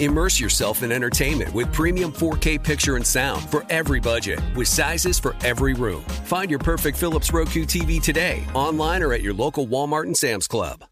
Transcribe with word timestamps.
Immerse 0.00 0.40
yourself 0.40 0.82
in 0.82 0.90
entertainment 0.90 1.52
with 1.52 1.70
premium 1.74 2.10
4K 2.10 2.62
picture 2.62 2.96
and 2.96 3.06
sound 3.06 3.46
for 3.50 3.66
every 3.68 4.00
budget, 4.00 4.40
with 4.56 4.66
sizes 4.66 5.18
for 5.18 5.36
every 5.44 5.74
room. 5.74 6.00
Find 6.24 6.48
your 6.48 6.58
perfect 6.58 6.96
Philips 6.96 7.34
Roku 7.34 7.66
TV 7.66 8.02
today, 8.02 8.46
online 8.54 9.02
or 9.02 9.12
at 9.12 9.20
your 9.20 9.34
local 9.34 9.66
Walmart 9.66 10.04
and 10.04 10.16
Sam's 10.16 10.48
Club. 10.48 10.84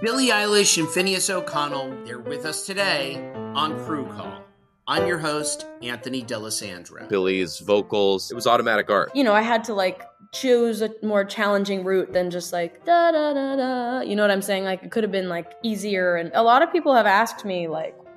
Billie 0.00 0.28
Eilish 0.28 0.78
and 0.78 0.86
Finneas 0.86 1.28
O'Connell, 1.28 2.04
they're 2.04 2.20
with 2.20 2.46
us 2.46 2.64
today 2.64 3.32
on 3.34 3.76
Crew 3.84 4.06
Call. 4.06 4.44
I'm 4.86 5.08
your 5.08 5.18
host, 5.18 5.66
Anthony 5.82 6.22
D'Alessandro. 6.22 7.08
Billie's 7.08 7.58
vocals, 7.58 8.30
it 8.30 8.34
was 8.34 8.46
automatic 8.46 8.88
art. 8.88 9.10
You 9.12 9.24
know, 9.24 9.32
I 9.32 9.42
had 9.42 9.64
to 9.64 9.74
like 9.74 10.04
choose 10.32 10.82
a 10.82 10.90
more 11.02 11.24
challenging 11.24 11.82
route 11.82 12.12
than 12.12 12.30
just 12.30 12.52
like 12.52 12.84
da 12.84 13.10
da 13.10 13.34
da 13.34 13.56
da. 13.56 14.00
You 14.02 14.14
know 14.14 14.22
what 14.22 14.30
I'm 14.30 14.40
saying? 14.40 14.62
Like 14.62 14.84
it 14.84 14.92
could 14.92 15.02
have 15.02 15.12
been 15.12 15.28
like 15.28 15.52
easier. 15.64 16.14
And 16.14 16.30
a 16.34 16.44
lot 16.44 16.62
of 16.62 16.70
people 16.70 16.94
have 16.94 17.06
asked 17.06 17.44
me 17.44 17.66
like, 17.66 17.96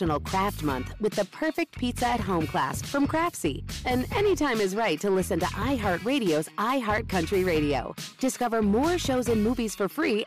National 0.00 0.20
Craft 0.20 0.62
Month 0.62 0.94
with 0.98 1.12
the 1.12 1.26
perfect 1.26 1.78
pizza 1.78 2.06
at 2.06 2.20
home 2.20 2.46
class 2.46 2.80
from 2.80 3.06
Craftsy. 3.06 3.64
And 3.84 4.10
anytime 4.14 4.58
is 4.58 4.74
right 4.74 4.98
to 5.00 5.10
listen 5.10 5.38
to 5.40 5.46
iHeartRadio's 5.46 6.48
iHeartCountry 6.56 7.44
Radio. 7.44 7.94
Discover 8.18 8.62
more 8.62 8.96
shows 8.96 9.28
and 9.28 9.44
movies 9.44 9.74
for 9.74 9.90
free. 9.90 10.24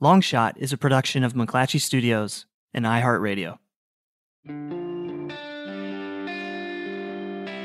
Longshot 0.00 0.52
is 0.56 0.72
a 0.72 0.78
production 0.78 1.24
of 1.24 1.32
McClatchy 1.32 1.80
Studios 1.80 2.46
and 2.72 2.84
iHeartRadio. 2.84 3.58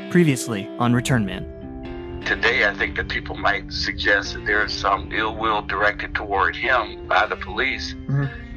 Previously 0.09 0.67
on 0.79 0.93
Return 0.93 1.25
Man. 1.25 1.54
Today, 2.25 2.65
I 2.65 2.73
think 2.73 2.95
that 2.97 3.07
people 3.07 3.35
might 3.35 3.71
suggest 3.71 4.33
that 4.33 4.45
there 4.45 4.65
is 4.65 4.73
some 4.73 5.11
ill 5.11 5.35
will 5.35 5.61
directed 5.61 6.15
toward 6.15 6.55
him 6.55 7.07
by 7.07 7.27
the 7.27 7.35
police, 7.35 7.93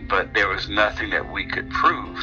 but 0.09 0.33
there 0.33 0.49
was 0.49 0.71
nothing 0.71 1.11
that 1.11 1.31
we 1.31 1.47
could 1.47 1.69
prove. 1.69 2.17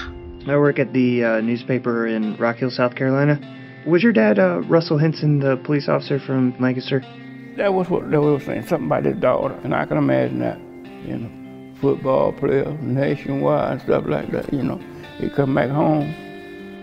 I 0.49 0.57
work 0.57 0.79
at 0.79 0.91
the 0.91 1.23
uh, 1.23 1.41
newspaper 1.41 2.07
in 2.07 2.35
Rock 2.37 2.57
Hill, 2.57 2.71
South 2.71 2.95
Carolina. 2.95 3.39
Was 3.85 4.01
your 4.01 4.11
dad 4.11 4.39
uh, 4.39 4.61
Russell 4.61 4.97
Henson, 4.97 5.37
the 5.39 5.57
police 5.57 5.87
officer 5.87 6.19
from 6.19 6.55
Lancaster? 6.59 7.01
That 7.57 7.75
was 7.75 7.91
what 7.91 8.09
they 8.09 8.17
were 8.17 8.39
saying, 8.39 8.65
something 8.65 8.87
about 8.87 9.05
his 9.05 9.17
daughter, 9.17 9.53
and 9.63 9.75
I 9.75 9.85
can 9.85 9.97
imagine 9.97 10.39
that, 10.39 10.57
you 11.07 11.17
know, 11.17 11.75
football 11.79 12.33
player 12.33 12.75
nationwide 12.81 13.71
and 13.73 13.81
stuff 13.81 14.05
like 14.07 14.31
that, 14.31 14.51
you 14.51 14.63
know. 14.63 14.81
He 15.19 15.29
come 15.29 15.53
back 15.53 15.69
home, 15.69 16.11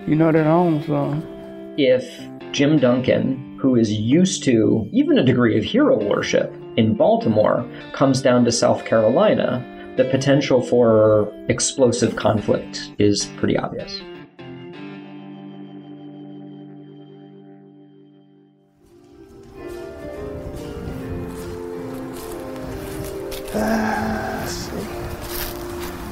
you 0.06 0.14
know 0.14 0.30
that 0.30 0.46
home 0.46 0.84
son. 0.86 1.31
If 1.78 2.20
Jim 2.52 2.78
Duncan, 2.78 3.58
who 3.58 3.76
is 3.76 3.90
used 3.90 4.44
to 4.44 4.86
even 4.92 5.16
a 5.18 5.24
degree 5.24 5.56
of 5.56 5.64
hero 5.64 5.96
worship 5.96 6.52
in 6.76 6.94
Baltimore, 6.94 7.66
comes 7.94 8.20
down 8.20 8.44
to 8.44 8.52
South 8.52 8.84
Carolina, 8.84 9.64
the 9.96 10.04
potential 10.04 10.60
for 10.60 11.32
explosive 11.48 12.16
conflict 12.16 12.92
is 12.98 13.24
pretty 13.38 13.56
obvious. 13.56 14.02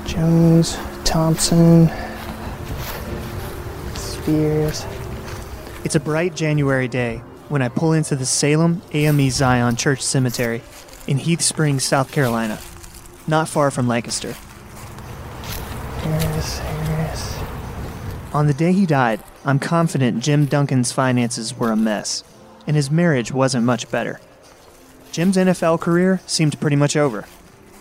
Jones, 0.06 0.78
Thompson, 1.04 1.91
Spears. 3.94 4.84
It's 5.83 5.95
a 5.95 6.01
bright 6.01 6.37
January 6.37 6.89
day 6.89 7.23
when 7.49 7.63
I 7.63 7.69
pull 7.69 7.95
into 7.95 8.15
the 8.15 8.27
Salem 8.27 8.83
AME 8.93 9.31
Zion 9.31 9.77
Church 9.77 10.03
Cemetery 10.03 10.61
in 11.07 11.17
Heath 11.17 11.41
Springs, 11.41 11.85
South 11.85 12.13
Carolina, 12.13 12.59
not 13.27 13.49
far 13.49 13.71
from 13.71 13.89
Lancaster. 13.89 14.35
Harris, 16.03 16.59
Harris. 16.59 17.39
On 18.35 18.47
the 18.47 18.53
day 18.53 18.73
he 18.73 18.85
died, 18.85 19.25
I'm 19.43 19.59
confident 19.59 20.23
Jim 20.23 20.45
Duncan's 20.45 20.93
finances 20.93 21.57
were 21.57 21.73
a 21.73 21.77
mess, 21.77 22.25
and 22.67 22.77
his 22.77 22.91
marriage 22.91 23.33
wasn't 23.33 23.65
much 23.65 23.91
better. 23.91 24.21
Jim's 25.12 25.39
NFL 25.39 25.81
career 25.81 26.21
seemed 26.27 26.61
pretty 26.61 26.77
much 26.77 26.95
over, 26.95 27.25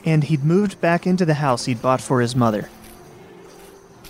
and 0.06 0.24
he'd 0.24 0.46
moved 0.46 0.80
back 0.80 1.06
into 1.06 1.26
the 1.26 1.34
house 1.36 1.66
he'd 1.66 1.82
bought 1.82 2.00
for 2.00 2.22
his 2.22 2.34
mother. 2.34 2.70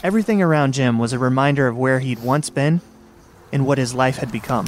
Everything 0.03 0.43
around 0.43 0.75
Jim 0.75 0.99
was 0.99 1.11
a 1.11 1.19
reminder 1.19 1.67
of 1.67 1.75
where 1.75 1.99
he'd 1.99 2.19
once 2.19 2.51
been 2.51 2.81
and 3.51 3.65
what 3.65 3.77
his 3.77 3.93
life 3.93 4.17
had 4.17 4.31
become. 4.31 4.67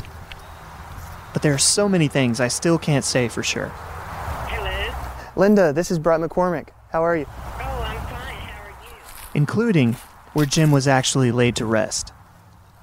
But 1.33 1.41
there 1.41 1.53
are 1.53 1.57
so 1.57 1.87
many 1.87 2.07
things 2.07 2.39
I 2.39 2.47
still 2.49 2.77
can't 2.77 3.05
say 3.05 3.27
for 3.27 3.43
sure. 3.43 3.67
Hello. 3.69 4.93
Linda, 5.35 5.71
this 5.73 5.91
is 5.91 5.99
Brett 5.99 6.19
McCormick. 6.19 6.69
How 6.91 7.03
are 7.03 7.15
you? 7.15 7.25
Oh, 7.29 7.83
I'm 7.85 7.97
fine. 8.07 8.35
How 8.35 8.63
are 8.63 8.69
you? 8.69 8.95
including 9.33 9.93
where 10.33 10.45
Jim 10.45 10.71
was 10.71 10.87
actually 10.87 11.31
laid 11.31 11.55
to 11.57 11.65
rest. 11.65 12.11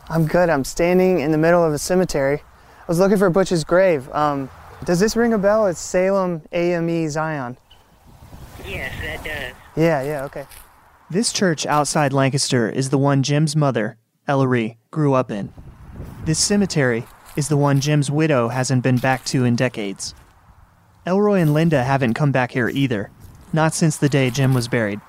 I'm 0.09 0.27
good. 0.27 0.49
I'm 0.49 0.65
standing 0.65 1.21
in 1.21 1.33
the 1.33 1.39
middle 1.39 1.63
of 1.63 1.73
a 1.73 1.79
cemetery. 1.79 2.43
I 2.43 2.85
was 2.87 2.99
looking 2.99 3.19
for 3.19 3.29
Butch's 3.29 3.65
grave. 3.65 4.11
Um, 4.13 4.49
does 4.85 5.01
this 5.01 5.17
ring 5.17 5.35
a 5.35 5.39
bell? 5.39 5.67
It's 5.67 5.81
Salem 5.81 6.43
AME 6.53 7.11
Zion. 7.11 7.59
Yes, 8.67 8.93
that 9.03 9.25
does. 9.25 9.55
Yeah, 9.77 10.03
yeah, 10.03 10.25
okay. 10.25 10.47
This 11.11 11.33
church 11.33 11.67
outside 11.67 12.13
Lancaster 12.13 12.69
is 12.69 12.91
the 12.91 12.99
one 12.99 13.23
Jim's 13.23 13.55
mother, 13.57 13.99
Ellery, 14.27 14.79
grew 14.91 15.15
up 15.15 15.31
in. 15.31 15.53
This 16.25 16.39
cemetery 16.39 17.05
is 17.37 17.49
the 17.49 17.57
one 17.57 17.81
Jim's 17.81 18.11
widow 18.11 18.49
hasn't 18.49 18.83
been 18.83 18.99
back 18.99 19.25
to 19.27 19.45
in 19.45 19.57
decades. 19.57 20.15
Elroy 21.07 21.41
and 21.41 21.55
Linda 21.55 21.85
haven't 21.85 22.15
come 22.15 22.33
back 22.33 22.53
here 22.53 22.69
either, 22.69 23.11
not 23.53 23.75
since 23.75 23.97
the 23.97 24.09
day 24.09 24.31
Jim 24.31 24.55
was 24.55 24.69
buried. 24.69 25.01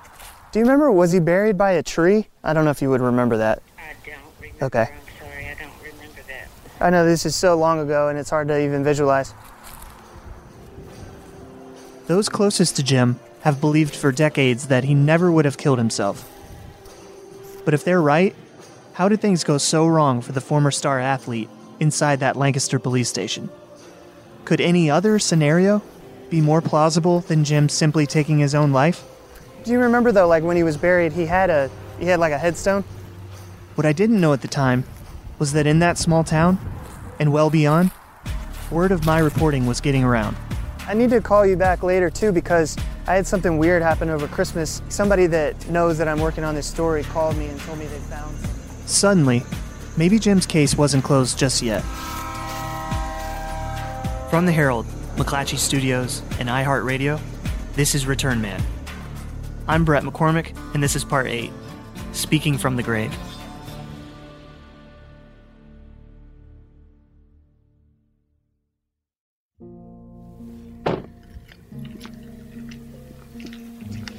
Do 0.52 0.58
you 0.58 0.64
remember, 0.64 0.90
was 0.90 1.12
he 1.12 1.20
buried 1.20 1.58
by 1.58 1.72
a 1.72 1.82
tree? 1.82 2.28
I 2.42 2.52
don't 2.52 2.64
know 2.64 2.70
if 2.70 2.80
you 2.80 2.90
would 2.90 3.00
remember 3.00 3.36
that. 3.36 3.62
I 3.78 3.92
don't 4.04 4.18
remember. 4.40 4.64
Okay. 4.64 4.92
I'm 4.92 5.18
sorry, 5.18 5.46
I 5.46 5.54
don't 5.54 5.72
remember 5.82 6.22
that. 6.28 6.48
I 6.80 6.90
know 6.90 7.04
this 7.04 7.26
is 7.26 7.36
so 7.36 7.54
long 7.56 7.80
ago 7.80 8.08
and 8.08 8.18
it's 8.18 8.30
hard 8.30 8.48
to 8.48 8.60
even 8.60 8.82
visualize. 8.82 9.34
Those 12.06 12.28
closest 12.28 12.76
to 12.76 12.82
Jim 12.82 13.20
have 13.42 13.60
believed 13.60 13.94
for 13.94 14.10
decades 14.10 14.66
that 14.68 14.84
he 14.84 14.94
never 14.94 15.30
would 15.30 15.44
have 15.44 15.56
killed 15.56 15.78
himself. 15.78 16.28
But 17.64 17.74
if 17.74 17.84
they're 17.84 18.02
right, 18.02 18.34
how 18.92 19.08
did 19.08 19.20
things 19.20 19.44
go 19.44 19.58
so 19.58 19.86
wrong 19.86 20.20
for 20.20 20.32
the 20.32 20.40
former 20.40 20.70
star 20.70 20.98
athlete 21.00 21.48
inside 21.78 22.20
that 22.20 22.36
Lancaster 22.36 22.78
police 22.78 23.08
station? 23.08 23.48
Could 24.44 24.60
any 24.60 24.90
other 24.90 25.18
scenario 25.18 25.82
be 26.28 26.40
more 26.40 26.60
plausible 26.60 27.20
than 27.20 27.44
Jim 27.44 27.68
simply 27.68 28.06
taking 28.06 28.38
his 28.38 28.54
own 28.54 28.72
life? 28.72 29.04
Do 29.64 29.72
you 29.72 29.78
remember 29.78 30.12
though, 30.12 30.26
like 30.26 30.42
when 30.42 30.56
he 30.56 30.62
was 30.62 30.76
buried, 30.76 31.12
he 31.12 31.26
had 31.26 31.50
a 31.50 31.70
he 31.98 32.06
had 32.06 32.18
like 32.18 32.32
a 32.32 32.38
headstone? 32.38 32.82
What 33.74 33.86
I 33.86 33.92
didn't 33.92 34.20
know 34.20 34.32
at 34.32 34.42
the 34.42 34.48
time 34.48 34.84
was 35.38 35.52
that 35.52 35.66
in 35.66 35.78
that 35.78 35.98
small 35.98 36.24
town, 36.24 36.58
and 37.18 37.32
well 37.32 37.50
beyond, 37.50 37.90
word 38.70 38.92
of 38.92 39.06
my 39.06 39.18
reporting 39.18 39.66
was 39.66 39.80
getting 39.80 40.04
around. 40.04 40.36
I 40.86 40.94
need 40.94 41.10
to 41.10 41.20
call 41.20 41.46
you 41.46 41.56
back 41.56 41.82
later 41.82 42.10
too 42.10 42.32
because 42.32 42.76
I 43.06 43.14
had 43.14 43.26
something 43.26 43.58
weird 43.58 43.82
happen 43.82 44.10
over 44.10 44.26
Christmas. 44.28 44.82
Somebody 44.88 45.26
that 45.28 45.68
knows 45.68 45.98
that 45.98 46.08
I'm 46.08 46.20
working 46.20 46.44
on 46.44 46.54
this 46.54 46.66
story 46.66 47.04
called 47.04 47.36
me 47.36 47.46
and 47.46 47.60
told 47.60 47.78
me 47.78 47.86
they 47.86 47.98
found 47.98 48.36
something. 48.36 48.49
Suddenly, 48.90 49.44
maybe 49.96 50.18
Jim's 50.18 50.46
case 50.46 50.76
wasn't 50.76 51.04
closed 51.04 51.38
just 51.38 51.62
yet. 51.62 51.80
From 54.28 54.46
the 54.46 54.52
Herald, 54.52 54.84
McClatchy 55.14 55.58
Studios, 55.58 56.22
and 56.40 56.48
iHeartRadio, 56.48 57.20
this 57.74 57.94
is 57.94 58.04
Return 58.04 58.42
Man. 58.42 58.60
I'm 59.68 59.84
Brett 59.84 60.02
McCormick, 60.02 60.56
and 60.74 60.82
this 60.82 60.96
is 60.96 61.04
part 61.04 61.28
8 61.28 61.52
Speaking 62.12 62.58
from 62.58 62.74
the 62.74 62.82
Grave. 62.82 63.16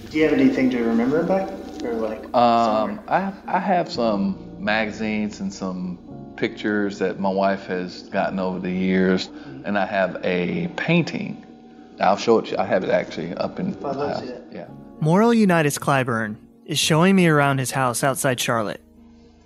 Do 0.09 0.18
you 0.18 0.23
have 0.23 0.33
anything 0.33 0.69
to 0.69 0.81
remember 0.81 1.19
him 1.19 1.27
by? 1.27 1.41
Or 1.83 1.94
like 1.95 2.23
Um, 2.33 3.01
I 3.09 3.33
I 3.47 3.59
have 3.59 3.91
some 3.91 4.50
magazines 4.62 5.40
and 5.40 5.54
some 5.54 5.98
pictures 6.38 7.00
that 7.00 7.19
my 7.19 7.30
wife 7.30 7.66
has 7.68 8.04
gotten 8.10 8.40
over 8.40 8.60
the 8.60 8.72
years, 8.72 9.30
and 9.66 9.78
I 9.78 9.86
have 9.86 10.19
a 10.24 10.68
painting. 10.75 11.46
I'll 12.00 12.18
show 12.18 12.40
it 12.40 12.46
to 12.46 12.52
you. 12.52 12.58
I 12.58 12.66
have 12.66 12.84
it 12.84 12.90
actually 12.90 13.34
up 13.36 13.60
in 13.60 13.74
I'd 13.74 13.80
the 13.81 13.94
house. 13.94 14.22
see. 14.22 14.34
Yeah. 14.52 14.68
Moral 15.00 15.34
Unitas 15.34 15.78
Clyburn 15.78 16.36
is 16.66 16.80
showing 16.80 17.16
me 17.16 17.28
around 17.28 17.60
his 17.60 17.72
house 17.72 18.04
outside 18.04 18.40
Charlotte. 18.40 18.81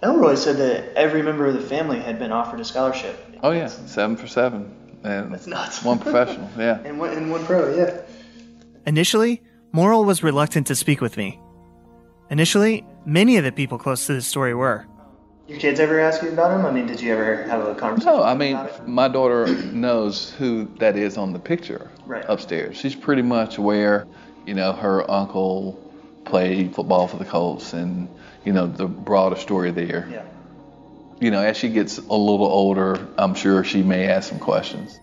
Elroy 0.04 0.36
said 0.36 0.58
that 0.58 0.94
every 0.96 1.22
member 1.22 1.46
of 1.48 1.54
the 1.54 1.62
family 1.62 2.00
had 2.00 2.20
been 2.20 2.32
offered 2.32 2.60
a 2.60 2.66
scholarship. 2.66 3.18
Oh 3.42 3.52
yeah, 3.52 3.68
seven 3.68 4.16
for 4.16 4.28
seven, 4.28 4.74
and 5.04 5.34
That's 5.34 5.48
nuts. 5.48 5.84
one 5.84 6.00
professional. 6.00 6.50
Yeah. 6.58 6.80
And 6.86 7.00
one, 7.00 7.12
and 7.12 7.32
one 7.32 7.44
pro, 7.46 7.74
yeah. 7.76 8.02
Initially, 8.86 9.42
Moral 9.72 10.06
was 10.06 10.24
reluctant 10.24 10.68
to 10.68 10.76
speak 10.76 11.02
with 11.02 11.18
me. 11.18 11.40
Initially, 12.30 12.86
many 13.06 13.38
of 13.38 13.44
the 13.44 13.52
people 13.52 13.78
close 13.78 14.06
to 14.08 14.14
this 14.14 14.28
story 14.28 14.54
were. 14.54 14.86
Your 15.48 15.60
kids 15.60 15.80
ever 15.80 16.00
ask 16.00 16.24
you 16.24 16.30
about 16.30 16.60
him? 16.60 16.66
I 16.66 16.72
mean, 16.72 16.88
did 16.88 17.00
you 17.00 17.14
ever 17.14 17.44
have 17.44 17.62
a 17.68 17.76
conversation? 17.76 18.14
No, 18.18 18.24
I 18.24 18.34
mean 18.34 18.60
my 18.88 19.08
daughter 19.08 19.46
knows 19.72 20.32
who 20.32 20.66
that 20.80 20.98
is 20.98 21.18
on 21.18 21.34
the 21.34 21.40
picture 21.40 21.92
Right. 22.06 22.26
upstairs. 22.28 22.78
She's 22.78 22.96
pretty 22.96 23.22
much 23.22 23.58
aware. 23.58 24.08
You 24.48 24.56
know, 24.56 24.74
her 24.74 25.10
uncle 25.10 25.80
played 26.26 26.74
football 26.74 27.08
for 27.08 27.18
the 27.18 27.26
Colts, 27.26 27.74
and 27.74 28.10
you 28.44 28.54
know 28.54 28.66
the 28.66 28.88
broader 28.88 29.36
story 29.36 29.72
there. 29.72 30.08
Yeah. 30.12 30.24
You 31.20 31.32
know, 31.32 31.42
as 31.42 31.58
she 31.58 31.70
gets 31.70 31.98
a 31.98 32.02
little 32.02 32.48
older, 32.48 33.08
I'm 33.18 33.36
sure 33.36 33.64
she 33.64 33.84
may 33.84 34.08
ask 34.08 34.30
some 34.30 34.40
questions. 34.40 35.00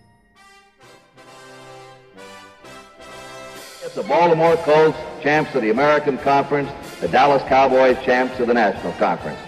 The 3.94 4.02
Baltimore 4.04 4.56
Colts, 4.56 4.96
champs 5.22 5.54
of 5.54 5.60
the 5.62 5.70
American 5.70 6.16
Conference, 6.18 6.70
the 7.00 7.08
Dallas 7.08 7.42
Cowboys, 7.42 8.02
champs 8.02 8.40
of 8.40 8.46
the 8.48 8.54
National 8.54 8.92
Conference. 8.94 9.38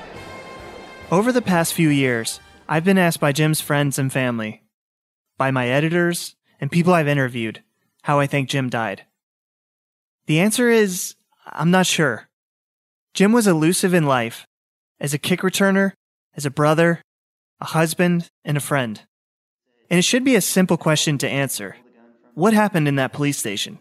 Over 1.11 1.33
the 1.33 1.43
past 1.43 1.75
few 1.75 1.91
years, 1.91 2.41
I've 2.69 2.85
been 2.85 2.99
asked 2.99 3.21
by 3.21 3.33
Jim's 3.33 3.61
friends 3.61 3.99
and 3.99 4.13
family, 4.13 4.63
by 5.37 5.51
my 5.51 5.69
editors, 5.69 6.35
and 6.61 6.73
people 6.73 6.95
I've 6.95 7.07
interviewed, 7.09 7.63
how 8.03 8.19
I 8.19 8.27
think 8.27 8.49
Jim 8.49 8.71
died. 8.71 9.05
The 10.27 10.41
answer 10.41 10.71
is 10.71 11.15
I'm 11.47 11.71
not 11.71 11.87
sure. 11.87 12.29
Jim 13.13 13.33
was 13.33 13.47
elusive 13.47 13.93
in 13.93 14.07
life 14.07 14.47
as 14.99 15.13
a 15.13 15.19
kick 15.19 15.41
returner, 15.41 15.93
as 16.37 16.47
a 16.47 16.51
brother, 16.51 17.03
a 17.61 17.67
husband, 17.67 18.31
and 18.45 18.57
a 18.57 18.61
friend. 18.61 19.03
And 19.91 19.99
it 19.99 20.05
should 20.05 20.25
be 20.25 20.35
a 20.35 20.41
simple 20.41 20.79
question 20.79 21.19
to 21.19 21.29
answer 21.29 21.77
What 22.33 22.55
happened 22.55 22.89
in 22.89 22.97
that 22.97 23.13
police 23.13 23.39
station? 23.39 23.79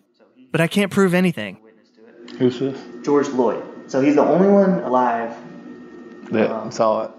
But 0.52 0.60
I 0.62 0.68
can't 0.68 0.92
prove 0.92 1.14
anything. 1.14 1.58
Who's 2.38 2.60
this? 2.60 2.80
George 3.04 3.30
Lloyd. 3.30 3.64
So 3.88 4.02
he's 4.02 4.16
the 4.16 4.24
only 4.24 4.50
one 4.50 4.84
alive. 4.84 5.36
That 6.34 6.74
saw 6.74 7.04
it. 7.06 7.12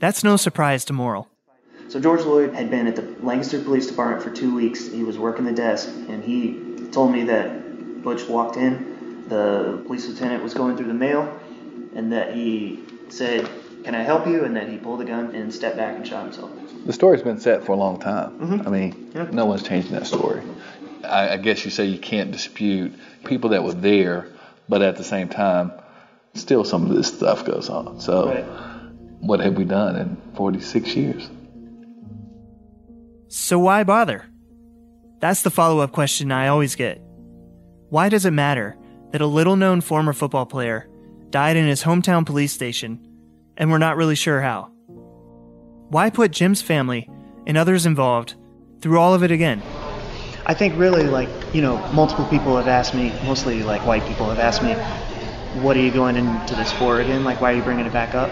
That's 0.00 0.24
no 0.24 0.36
surprise 0.36 0.84
to 0.86 0.92
Moral. 0.92 1.28
So 1.88 2.00
George 2.00 2.22
Lloyd 2.22 2.54
had 2.54 2.70
been 2.70 2.86
at 2.86 2.96
the 2.96 3.02
Lancaster 3.24 3.60
Police 3.60 3.86
Department 3.86 4.22
for 4.22 4.30
two 4.30 4.54
weeks. 4.54 4.88
He 4.88 5.02
was 5.04 5.18
working 5.18 5.44
the 5.44 5.52
desk, 5.52 5.88
and 6.08 6.24
he 6.24 6.88
told 6.92 7.12
me 7.12 7.24
that 7.24 8.02
Butch 8.02 8.26
walked 8.28 8.56
in. 8.56 9.24
The 9.28 9.82
police 9.86 10.08
lieutenant 10.08 10.42
was 10.42 10.54
going 10.54 10.76
through 10.76 10.86
the 10.88 10.94
mail, 10.94 11.38
and 11.94 12.12
that 12.12 12.34
he 12.34 12.80
said, 13.08 13.48
"Can 13.84 13.94
I 13.94 14.02
help 14.02 14.26
you?" 14.26 14.44
And 14.44 14.56
that 14.56 14.68
he 14.68 14.76
pulled 14.76 15.00
a 15.00 15.04
gun 15.04 15.34
and 15.34 15.52
stepped 15.52 15.76
back 15.76 15.96
and 15.96 16.06
shot 16.06 16.24
himself. 16.24 16.50
The 16.86 16.92
story's 16.92 17.22
been 17.22 17.40
set 17.40 17.64
for 17.64 17.72
a 17.72 17.76
long 17.76 17.98
time. 17.98 18.32
Mhm. 18.38 18.66
I 18.66 18.70
mean, 18.70 19.10
Yeah. 19.14 19.26
no 19.30 19.46
one's 19.46 19.62
changing 19.62 19.92
that 19.92 20.06
story. 20.06 20.40
I, 21.04 21.34
I 21.34 21.36
guess 21.36 21.64
you 21.64 21.70
say 21.70 21.84
you 21.86 21.98
can't 21.98 22.30
dispute 22.30 22.92
people 23.24 23.50
that 23.50 23.62
were 23.64 23.72
there, 23.72 24.26
but 24.68 24.82
at 24.82 24.96
the 24.96 25.04
same 25.04 25.28
time, 25.28 25.72
still 26.34 26.64
some 26.64 26.88
of 26.90 26.96
this 26.96 27.08
stuff 27.08 27.44
goes 27.44 27.68
on. 27.70 28.00
So, 28.00 28.28
Right. 28.28 28.44
what 29.20 29.40
have 29.40 29.56
we 29.56 29.64
done 29.64 29.96
in 29.96 30.16
46 30.34 30.94
years? 30.96 31.30
So 33.28 33.58
why 33.58 33.84
bother? 33.84 34.24
That's 35.20 35.42
the 35.42 35.50
follow 35.50 35.80
up 35.80 35.92
question 35.92 36.30
I 36.30 36.48
always 36.48 36.74
get. 36.76 37.00
Why 37.88 38.08
does 38.08 38.24
it 38.26 38.32
matter 38.32 38.76
that 39.12 39.20
a 39.20 39.26
little 39.26 39.56
known 39.56 39.80
former 39.80 40.12
football 40.12 40.46
player 40.46 40.88
died 41.30 41.56
in 41.56 41.66
his 41.66 41.82
hometown 41.82 42.26
police 42.26 42.52
station 42.52 43.00
and 43.56 43.70
we're 43.70 43.78
not 43.78 43.96
really 43.96 44.14
sure 44.14 44.40
how? 44.40 44.70
Why 45.88 46.10
put 46.10 46.32
Jim's 46.32 46.62
family 46.62 47.08
and 47.46 47.56
others 47.56 47.86
involved 47.86 48.34
through 48.80 48.98
all 48.98 49.14
of 49.14 49.22
it 49.22 49.30
again? 49.30 49.62
I 50.46 50.54
think 50.54 50.76
really 50.76 51.04
like 51.04 51.28
you 51.54 51.62
know 51.62 51.78
multiple 51.92 52.26
people 52.26 52.56
have 52.56 52.68
asked 52.68 52.94
me, 52.94 53.12
mostly 53.24 53.62
like 53.62 53.86
white 53.86 54.04
people 54.06 54.28
have 54.28 54.38
asked 54.38 54.62
me, 54.62 54.72
"What 55.62 55.76
are 55.76 55.80
you 55.80 55.90
going 55.90 56.16
into 56.16 56.54
this 56.54 56.72
for 56.72 57.00
again? 57.00 57.24
Like 57.24 57.40
why 57.40 57.52
are 57.52 57.56
you 57.56 57.62
bringing 57.62 57.86
it 57.86 57.92
back 57.92 58.14
up?" 58.14 58.30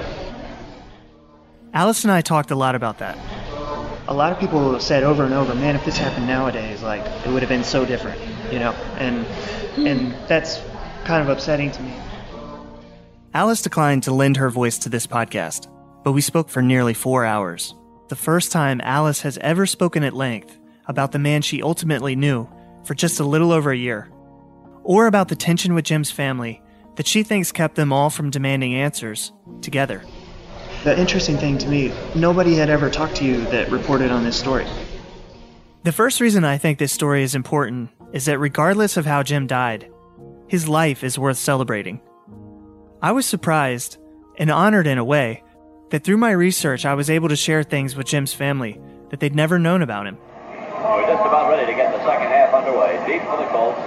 Alice 1.75 2.05
and 2.05 2.13
I 2.13 2.21
talked 2.21 2.51
a 2.51 2.55
lot 2.55 2.75
about 2.75 2.99
that. 2.99 3.17
a 4.09 4.15
lot 4.15 4.33
of 4.33 4.39
people 4.39 4.79
said 4.81 5.05
over 5.05 5.25
and 5.25 5.33
over, 5.33 5.55
man, 5.55 5.77
if 5.77 5.85
this 5.85 5.97
happened 5.97 6.27
nowadays, 6.27 6.83
like 6.83 7.03
it 7.25 7.31
would 7.31 7.41
have 7.43 7.49
been 7.49 7.65
so 7.65 7.85
different, 7.85 8.21
you 8.53 8.59
know, 8.59 8.73
and 8.99 9.25
and 9.77 10.15
that's 10.29 10.61
kind 11.05 11.23
of 11.23 11.29
upsetting 11.29 11.71
to 11.71 11.83
me. 11.83 11.95
Alice 13.35 13.63
declined 13.63 14.03
to 14.03 14.13
lend 14.13 14.37
her 14.37 14.51
voice 14.51 14.77
to 14.79 14.89
this 14.89 15.07
podcast, 15.07 15.69
but 16.05 16.13
we 16.13 16.21
spoke 16.21 16.49
for 16.51 16.61
nearly 16.61 16.95
four 16.95 17.25
hours. 17.25 17.75
The 18.09 18.17
first 18.17 18.53
time 18.53 18.81
Alice 18.85 19.23
has 19.23 19.39
ever 19.39 19.65
spoken 19.65 20.03
at 20.03 20.13
length 20.13 20.59
about 20.87 21.13
the 21.13 21.19
man 21.19 21.41
she 21.41 21.63
ultimately 21.63 22.15
knew 22.15 22.47
for 22.85 22.95
just 22.95 23.21
a 23.21 23.25
little 23.25 23.53
over 23.53 23.71
a 23.71 23.77
year, 23.77 24.11
or 24.83 25.07
about 25.07 25.29
the 25.29 25.37
tension 25.37 25.75
with 25.75 25.85
Jim's 25.87 26.11
family 26.11 26.61
that 26.97 27.07
she 27.07 27.23
thinks 27.23 27.53
kept 27.53 27.75
them 27.75 27.93
all 27.93 28.11
from 28.11 28.31
demanding 28.31 28.75
answers 28.75 29.33
together. 29.61 30.03
The 30.85 30.99
interesting 30.99 31.37
thing 31.39 31.59
to 31.59 31.69
me, 31.69 31.93
nobody 32.15 32.55
had 32.55 32.69
ever 32.69 32.91
talked 32.91 33.17
to 33.17 33.25
you 33.25 33.45
that 33.47 33.71
reported 33.71 34.11
on 34.11 34.25
this 34.25 34.37
story. 34.37 34.67
The 35.85 35.93
first 35.93 36.21
reason 36.21 36.45
I 36.45 36.59
think 36.59 36.79
this 36.79 36.93
story 36.93 37.23
is 37.23 37.35
important 37.35 37.91
is 38.13 38.25
that 38.27 38.39
regardless 38.39 38.97
of 38.97 39.07
how 39.07 39.23
Jim 39.23 39.47
died, 39.47 39.91
his 40.49 40.69
life 40.69 41.03
is 41.03 41.19
worth 41.19 41.39
celebrating. 41.39 42.01
I 43.01 43.13
was 43.13 43.27
surprised 43.27 43.99
and 44.37 44.51
honored 44.51 44.87
in 44.87 44.99
a 44.99 45.05
way 45.05 45.43
that 45.91 46.05
through 46.05 46.19
my 46.19 46.31
research 46.31 46.85
I 46.85 46.95
was 46.95 47.11
able 47.11 47.29
to 47.29 47.37
share 47.37 47.63
things 47.63 47.97
with 47.97 48.07
Jim's 48.07 48.33
family 48.35 48.81
that 49.11 49.21
they'd 49.21 49.35
never 49.35 49.59
known 49.59 49.83
about 49.83 50.07
him. 50.07 50.19
Oh, 50.21 50.97
we're 50.97 51.07
just 51.07 51.27
about 51.27 51.49
ready 51.51 51.67
to 51.67 51.77
get 51.77 51.93
the 51.93 52.05
second 52.05 52.29
half 52.29 52.53
underway. 52.55 52.97
Deep 53.07 53.23
for 53.23 53.37
the 53.37 53.47
Colts. 53.47 53.81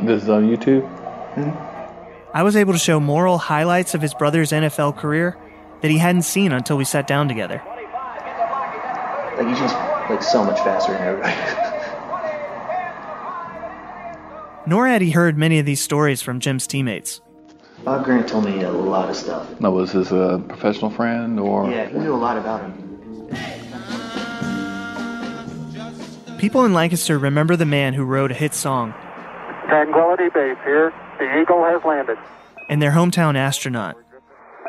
This 0.00 0.22
is 0.22 0.28
on 0.28 0.48
YouTube? 0.48 0.86
Hmm? 1.34 1.71
I 2.34 2.42
was 2.42 2.56
able 2.56 2.72
to 2.72 2.78
show 2.78 2.98
moral 2.98 3.36
highlights 3.36 3.94
of 3.94 4.00
his 4.00 4.14
brother's 4.14 4.52
NFL 4.52 4.96
career 4.96 5.36
that 5.82 5.90
he 5.90 5.98
hadn't 5.98 6.22
seen 6.22 6.50
until 6.52 6.78
we 6.78 6.84
sat 6.84 7.06
down 7.06 7.28
together. 7.28 7.62
Like 9.36 9.48
he's 9.48 9.58
just 9.58 9.74
like 10.08 10.22
so 10.22 10.42
much 10.42 10.58
faster 10.60 10.92
than 10.92 11.02
everybody. 11.02 11.34
Nor 14.64 14.86
had 14.86 15.02
he 15.02 15.10
heard 15.10 15.36
many 15.36 15.58
of 15.58 15.66
these 15.66 15.82
stories 15.82 16.22
from 16.22 16.40
Jim's 16.40 16.66
teammates. 16.66 17.20
Bob 17.84 18.04
Grant 18.04 18.28
told 18.28 18.46
me 18.46 18.62
a 18.62 18.70
lot 18.70 19.10
of 19.10 19.16
stuff. 19.16 19.60
No, 19.60 19.70
was 19.70 19.92
this 19.92 20.10
a 20.10 20.22
uh, 20.22 20.38
professional 20.38 20.90
friend 20.90 21.38
or? 21.38 21.68
Yeah, 21.70 21.88
he 21.88 21.98
knew 21.98 22.14
a 22.14 22.16
lot 22.16 22.38
about 22.38 22.62
him. 22.62 22.72
People 26.38 26.64
in 26.64 26.72
Lancaster 26.72 27.18
remember 27.18 27.56
the 27.56 27.66
man 27.66 27.92
who 27.92 28.04
wrote 28.04 28.30
a 28.30 28.34
hit 28.34 28.54
song 28.54 28.94
Tranquility 29.72 30.28
Base 30.34 30.58
here. 30.68 30.92
The 31.18 31.40
Eagle 31.40 31.64
has 31.64 31.80
landed. 31.84 32.18
and 32.68 32.80
their 32.82 32.90
hometown 32.92 33.36
astronaut. 33.36 33.96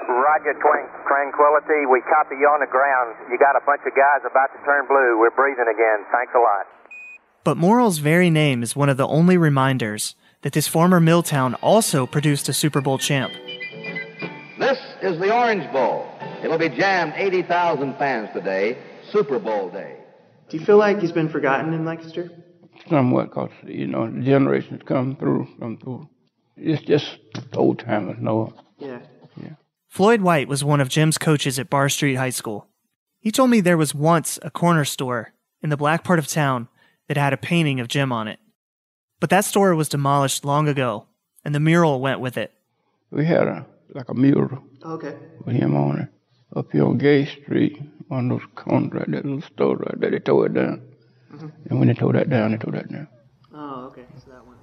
Roger, 0.07 0.53
Twan- 0.63 0.87
Tranquility. 1.07 1.85
We 1.91 1.99
copy 2.07 2.35
you 2.39 2.47
on 2.47 2.61
the 2.61 2.71
ground. 2.71 3.15
You 3.29 3.37
got 3.37 3.57
a 3.57 3.63
bunch 3.65 3.81
of 3.85 3.91
guys 3.95 4.21
about 4.23 4.47
to 4.55 4.63
turn 4.63 4.87
blue. 4.87 5.19
We're 5.19 5.35
breathing 5.35 5.65
again. 5.67 6.05
Thanks 6.09 6.31
a 6.33 6.39
lot. 6.39 6.65
But 7.43 7.57
Morrill's 7.57 7.97
very 7.97 8.29
name 8.29 8.63
is 8.63 8.77
one 8.77 8.87
of 8.87 8.95
the 8.95 9.05
only 9.07 9.35
reminders 9.35 10.15
that 10.43 10.53
this 10.53 10.67
former 10.69 11.01
mill 11.01 11.21
town 11.21 11.55
also 11.55 12.05
produced 12.05 12.47
a 12.47 12.53
Super 12.53 12.79
Bowl 12.79 12.97
champ. 12.97 13.33
This 14.57 14.77
is 15.01 15.19
the 15.19 15.33
Orange 15.35 15.69
Bowl. 15.73 16.07
It'll 16.41 16.57
be 16.57 16.69
jammed 16.69 17.13
80,000 17.17 17.97
fans 17.97 18.29
today, 18.33 18.77
Super 19.11 19.37
Bowl 19.39 19.69
day. 19.69 19.97
Do 20.49 20.57
you 20.57 20.65
feel 20.65 20.77
like 20.77 20.99
he's 20.99 21.11
been 21.11 21.27
forgotten 21.29 21.73
in 21.73 21.83
Lancaster? 21.83 22.29
Somewhat 22.89 23.29
because, 23.29 23.51
you 23.65 23.87
know, 23.87 24.09
the 24.09 24.21
generations 24.21 24.81
come 24.85 25.15
through, 25.15 25.47
come 25.59 25.77
through. 25.77 26.09
It's 26.57 26.83
just 26.83 27.17
old 27.53 27.79
timers 27.79 28.17
know. 28.19 28.53
Yeah. 28.77 28.99
Yeah. 29.41 29.53
Floyd 29.87 30.21
White 30.21 30.47
was 30.47 30.63
one 30.63 30.81
of 30.81 30.89
Jim's 30.89 31.17
coaches 31.17 31.57
at 31.59 31.69
Barr 31.69 31.89
Street 31.89 32.15
High 32.15 32.29
School. 32.29 32.67
He 33.19 33.31
told 33.31 33.49
me 33.49 33.61
there 33.61 33.77
was 33.77 33.95
once 33.95 34.37
a 34.41 34.51
corner 34.51 34.85
store 34.85 35.33
in 35.61 35.69
the 35.69 35.77
black 35.77 36.03
part 36.03 36.19
of 36.19 36.27
town 36.27 36.67
that 37.07 37.17
had 37.17 37.31
a 37.33 37.37
painting 37.37 37.79
of 37.79 37.87
Jim 37.87 38.11
on 38.11 38.27
it. 38.27 38.39
But 39.19 39.29
that 39.29 39.45
store 39.45 39.73
was 39.75 39.87
demolished 39.89 40.43
long 40.43 40.67
ago, 40.67 41.05
and 41.45 41.55
the 41.55 41.59
mural 41.61 42.01
went 42.01 42.19
with 42.19 42.37
it. 42.37 42.51
We 43.11 43.25
had 43.25 43.47
a 43.47 43.65
like 43.93 44.09
a 44.09 44.13
mural 44.13 44.61
Okay. 44.83 45.15
with 45.45 45.55
him 45.55 45.75
on 45.75 45.99
it 45.99 46.09
up 46.55 46.71
here 46.71 46.85
on 46.85 46.97
Gay 46.97 47.25
Street, 47.25 47.79
one 48.09 48.29
of 48.31 48.39
those 48.39 48.49
corners 48.55 48.91
right 48.93 49.09
there, 49.09 49.21
little 49.21 49.41
store 49.41 49.77
right 49.77 49.99
there. 49.99 50.11
They 50.11 50.19
tore 50.19 50.47
it 50.47 50.53
down. 50.55 50.81
And 51.69 51.79
when 51.79 51.87
they 51.87 51.93
tore 51.93 52.13
that 52.13 52.29
down, 52.29 52.51
they 52.51 52.57
tore 52.57 52.73
that 52.73 52.91
down. 52.91 53.07
Oh, 53.53 53.85
okay. 53.85 54.05
So 54.23 54.31
that 54.31 54.45
one. 54.45 54.57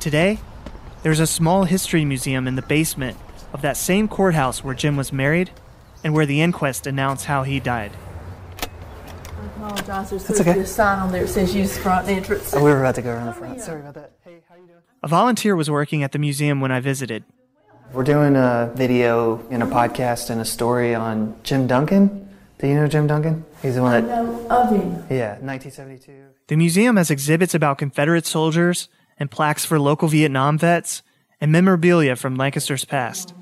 Today, 0.00 0.38
there's 1.02 1.20
a 1.20 1.26
small 1.26 1.64
history 1.64 2.04
museum 2.04 2.46
in 2.46 2.56
the 2.56 2.62
basement 2.62 3.16
of 3.52 3.62
that 3.62 3.76
same 3.76 4.08
courthouse 4.08 4.62
where 4.62 4.74
Jim 4.74 4.96
was 4.96 5.12
married 5.12 5.50
and 6.04 6.14
where 6.14 6.26
the 6.26 6.40
inquest 6.40 6.86
announced 6.86 7.26
how 7.26 7.42
he 7.42 7.60
died. 7.60 7.92
I 8.60 9.46
apologize. 9.46 10.10
There's 10.10 10.24
That's 10.24 10.38
supposed 10.38 10.38
to 10.38 10.44
be 10.44 10.50
okay. 10.50 10.60
a 10.60 10.66
sign 10.66 10.98
on 10.98 11.12
there 11.12 11.22
that 11.22 11.28
says 11.28 11.54
use 11.54 11.76
front 11.78 12.08
entrance. 12.08 12.54
Oh, 12.54 12.62
we 12.64 12.70
were 12.70 12.80
about 12.80 12.94
to 12.96 13.02
go 13.02 13.10
around 13.10 13.26
the 13.26 13.32
front. 13.32 13.60
Sorry 13.60 13.80
about 13.80 13.94
that. 13.94 14.12
A 15.02 15.08
volunteer 15.08 15.54
was 15.54 15.70
working 15.70 16.02
at 16.02 16.12
the 16.12 16.18
museum 16.18 16.60
when 16.60 16.72
I 16.72 16.80
visited. 16.80 17.24
We're 17.92 18.04
doing 18.04 18.36
a 18.36 18.70
video 18.74 19.46
and 19.50 19.62
a 19.62 19.66
podcast 19.66 20.28
and 20.30 20.40
a 20.40 20.44
story 20.44 20.94
on 20.94 21.36
Jim 21.44 21.66
Duncan. 21.66 22.28
Do 22.58 22.66
you 22.66 22.74
know 22.74 22.88
Jim 22.88 23.06
Duncan? 23.06 23.44
He's 23.62 23.74
the 23.74 23.82
one 23.82 23.92
that. 23.92 24.04
know 24.08 24.46
of 24.48 24.70
him. 24.70 24.90
Yeah, 25.10 25.38
1972. 25.40 26.12
The 26.46 26.56
museum 26.56 26.96
has 26.96 27.10
exhibits 27.10 27.54
about 27.54 27.78
Confederate 27.78 28.24
soldiers 28.26 28.88
and 29.18 29.30
plaques 29.30 29.64
for 29.64 29.78
local 29.80 30.08
Vietnam 30.08 30.58
vets 30.58 31.02
and 31.40 31.50
memorabilia 31.50 32.16
from 32.16 32.36
Lancaster's 32.36 32.84
past. 32.84 33.34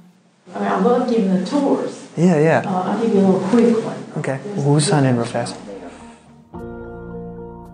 I 0.54 0.58
mean, 0.58 0.68
I 0.68 0.80
love 0.80 1.10
giving 1.10 1.32
the 1.32 1.44
tours. 1.44 2.08
Yeah, 2.16 2.38
yeah. 2.38 2.62
Uh, 2.66 2.82
I'll 2.82 3.02
give 3.02 3.14
you 3.14 3.20
a 3.20 3.26
little 3.26 3.48
quick 3.48 3.84
one. 3.84 4.04
Okay. 4.18 4.40
We'll 4.54 4.80
sign 4.80 5.04
in 5.04 5.16
real 5.16 5.26
fast. 5.26 5.56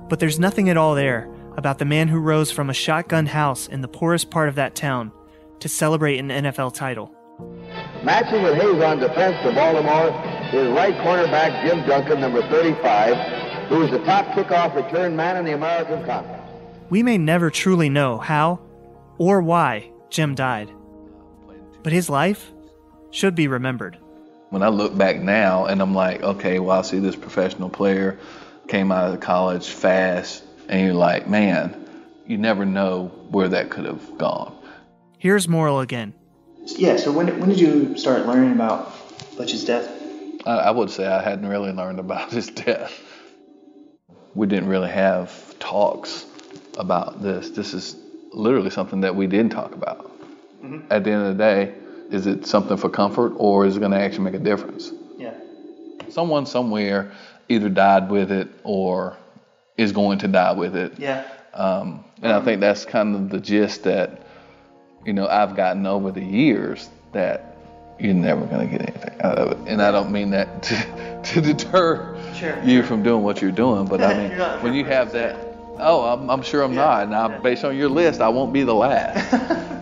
But 0.08 0.18
there's 0.20 0.38
nothing 0.38 0.68
at 0.68 0.76
all 0.76 0.94
there 0.94 1.30
about 1.56 1.78
the 1.78 1.84
man 1.84 2.08
who 2.08 2.18
rose 2.18 2.50
from 2.50 2.68
a 2.70 2.74
shotgun 2.74 3.26
house 3.26 3.66
in 3.66 3.82
the 3.82 3.88
poorest 3.88 4.30
part 4.30 4.48
of 4.48 4.56
that 4.56 4.74
town 4.74 5.12
to 5.60 5.68
celebrate 5.68 6.18
an 6.18 6.28
NFL 6.28 6.74
title. 6.74 7.14
Matching 8.02 8.42
with 8.42 8.54
Hayes 8.54 8.82
on 8.82 8.98
defense 8.98 9.36
to 9.44 9.52
Baltimore 9.52 10.10
is 10.54 10.68
right 10.70 10.94
cornerback 10.96 11.66
Jim 11.66 11.86
Duncan, 11.86 12.20
number 12.20 12.42
35, 12.48 13.68
who 13.68 13.82
is 13.82 13.90
the 13.90 13.98
top 14.04 14.26
kickoff 14.26 14.74
return 14.74 15.16
man 15.16 15.36
in 15.36 15.44
the 15.44 15.52
American 15.52 16.04
Conference. 16.04 16.42
We 16.90 17.02
may 17.02 17.16
never 17.16 17.50
truly 17.50 17.88
know 17.88 18.18
how 18.18 18.60
or 19.16 19.40
why 19.40 19.90
Jim 20.10 20.34
died, 20.34 20.70
but 21.82 21.92
his 21.92 22.10
life 22.10 22.52
should 23.10 23.34
be 23.34 23.48
remembered. 23.48 23.96
When 24.50 24.62
I 24.62 24.68
look 24.68 24.96
back 24.96 25.20
now 25.20 25.64
and 25.64 25.80
I'm 25.80 25.94
like, 25.94 26.22
okay, 26.22 26.58
well, 26.58 26.78
I 26.78 26.82
see 26.82 26.98
this 26.98 27.16
professional 27.16 27.70
player 27.70 28.18
came 28.68 28.92
out 28.92 29.12
of 29.12 29.20
college 29.20 29.68
fast, 29.68 30.44
and 30.68 30.84
you're 30.84 30.94
like, 30.94 31.28
man, 31.28 31.74
you 32.26 32.36
never 32.36 32.66
know 32.66 33.06
where 33.30 33.48
that 33.48 33.70
could 33.70 33.86
have 33.86 34.18
gone. 34.18 34.54
Here's 35.18 35.48
Moral 35.48 35.80
again. 35.80 36.12
Yeah, 36.66 36.96
so 36.96 37.10
when, 37.10 37.40
when 37.40 37.48
did 37.48 37.58
you 37.58 37.96
start 37.96 38.26
learning 38.26 38.52
about 38.52 38.92
Butch's 39.36 39.64
death? 39.64 40.01
I, 40.44 40.50
I 40.50 40.70
would 40.70 40.90
say 40.90 41.06
I 41.06 41.22
hadn't 41.22 41.46
really 41.46 41.72
learned 41.72 41.98
about 41.98 42.30
his 42.32 42.48
death. 42.48 43.00
We 44.34 44.46
didn't 44.46 44.68
really 44.68 44.90
have 44.90 45.58
talks 45.58 46.24
about 46.78 47.22
this. 47.22 47.50
This 47.50 47.74
is 47.74 47.96
literally 48.32 48.70
something 48.70 49.02
that 49.02 49.14
we 49.14 49.26
didn't 49.26 49.52
talk 49.52 49.74
about. 49.74 50.10
At 50.90 51.04
the 51.04 51.10
end 51.10 51.26
of 51.26 51.36
the 51.36 51.42
day, 51.42 51.74
is 52.10 52.26
it 52.26 52.46
something 52.46 52.76
for 52.76 52.88
comfort 52.88 53.32
or 53.36 53.66
is 53.66 53.76
it 53.76 53.80
going 53.80 53.90
to 53.90 53.98
actually 53.98 54.24
make 54.24 54.34
a 54.34 54.38
difference? 54.38 54.92
Yeah. 55.18 55.34
Someone 56.08 56.46
somewhere 56.46 57.12
either 57.48 57.68
died 57.68 58.08
with 58.10 58.30
it 58.30 58.48
or 58.62 59.16
is 59.76 59.90
going 59.92 60.18
to 60.18 60.28
die 60.28 60.52
with 60.52 60.76
it. 60.76 60.98
Yeah. 60.98 61.26
Um, 61.52 62.04
and 62.22 62.32
I 62.32 62.40
think 62.40 62.60
that's 62.60 62.84
kind 62.84 63.16
of 63.16 63.30
the 63.30 63.40
gist 63.40 63.82
that, 63.84 64.24
you 65.04 65.12
know, 65.12 65.26
I've 65.26 65.56
gotten 65.56 65.84
over 65.86 66.12
the 66.12 66.24
years 66.24 66.88
that 67.12 67.51
you're 67.98 68.14
never 68.14 68.44
going 68.46 68.68
to 68.68 68.78
get 68.78 68.88
anything 68.88 69.20
out 69.22 69.38
of 69.38 69.52
it. 69.52 69.58
And 69.68 69.80
I 69.82 69.90
don't 69.92 70.10
mean 70.10 70.30
that 70.30 70.62
to, 70.64 71.20
to 71.34 71.40
deter 71.40 72.18
Sure. 72.34 72.60
you 72.64 72.82
from 72.82 73.02
doing 73.02 73.22
what 73.22 73.40
you're 73.40 73.52
doing, 73.52 73.86
but 73.86 74.02
I 74.02 74.14
mean, 74.28 74.38
when 74.62 74.74
you 74.74 74.84
have 74.86 75.12
that, 75.12 75.36
oh, 75.78 76.02
I'm, 76.04 76.28
I'm 76.30 76.42
sure 76.42 76.62
I'm 76.62 76.74
not. 76.74 77.08
Now, 77.08 77.40
based 77.40 77.64
on 77.64 77.76
your 77.76 77.88
list, 77.88 78.20
I 78.20 78.28
won't 78.28 78.52
be 78.52 78.62
the 78.62 78.74
last. 78.74 79.32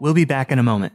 We'll 0.00 0.14
be 0.14 0.24
back 0.24 0.50
in 0.50 0.58
a 0.58 0.62
moment. 0.62 0.94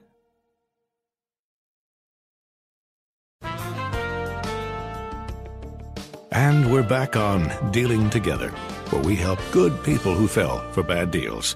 And 6.31 6.71
we're 6.71 6.83
back 6.83 7.15
on 7.15 7.71
Dealing 7.71 8.09
Together, 8.09 8.49
where 8.89 9.01
we 9.01 9.15
help 9.15 9.39
good 9.51 9.81
people 9.83 10.13
who 10.13 10.27
fell 10.27 10.59
for 10.73 10.83
bad 10.83 11.11
deals. 11.11 11.55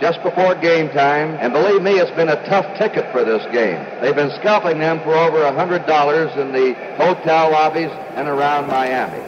Just 0.00 0.22
before 0.22 0.54
game 0.54 0.88
time, 0.88 1.36
and 1.40 1.52
believe 1.52 1.82
me, 1.82 1.98
it's 1.98 2.10
been 2.12 2.30
a 2.30 2.48
tough 2.48 2.78
ticket 2.78 3.12
for 3.12 3.22
this 3.22 3.44
game. 3.52 3.84
They've 4.00 4.14
been 4.14 4.30
scalping 4.40 4.78
them 4.78 5.00
for 5.00 5.14
over 5.14 5.42
a 5.42 5.52
hundred 5.52 5.86
dollars 5.86 6.30
in 6.36 6.52
the 6.52 6.72
hotel 6.96 7.50
lobbies 7.50 7.90
and 8.14 8.26
around 8.26 8.66
Miami. 8.66 9.22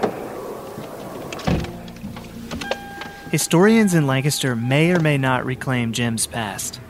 Historians 3.30 3.94
in 3.94 4.06
Lancaster 4.06 4.56
may 4.56 4.92
or 4.92 5.00
may 5.00 5.18
not 5.18 5.44
reclaim 5.44 5.92
Jim's 5.92 6.26
past, 6.26 6.80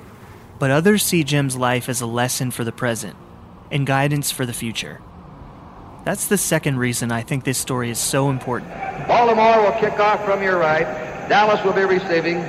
but 0.58 0.70
others 0.70 1.02
see 1.02 1.24
Jim's 1.24 1.56
life 1.56 1.88
as 1.88 2.00
a 2.00 2.06
lesson 2.06 2.50
for 2.50 2.64
the 2.64 2.72
present 2.72 3.16
and 3.70 3.86
guidance 3.86 4.30
for 4.30 4.46
the 4.46 4.52
future. 4.52 5.00
That's 6.04 6.26
the 6.26 6.38
second 6.38 6.78
reason 6.78 7.12
I 7.12 7.22
think 7.22 7.44
this 7.44 7.58
story 7.58 7.90
is 7.90 7.98
so 7.98 8.28
important. 8.28 8.72
Baltimore 9.06 9.62
will 9.62 9.78
kick 9.80 9.98
off 10.00 10.24
from 10.24 10.42
your 10.42 10.58
right. 10.58 10.84
Dallas 11.28 11.64
will 11.64 11.72
be 11.72 11.84
receiving. 11.84 12.44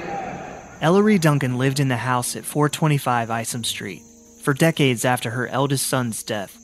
Ellery 0.83 1.17
Duncan 1.17 1.57
lived 1.57 1.79
in 1.79 1.87
the 1.87 1.95
house 1.95 2.35
at 2.35 2.43
425 2.43 3.31
Isom 3.31 3.63
Street 3.63 4.01
for 4.41 4.53
decades 4.53 5.05
after 5.05 5.29
her 5.29 5.47
eldest 5.47 5.87
son's 5.87 6.23
death. 6.23 6.57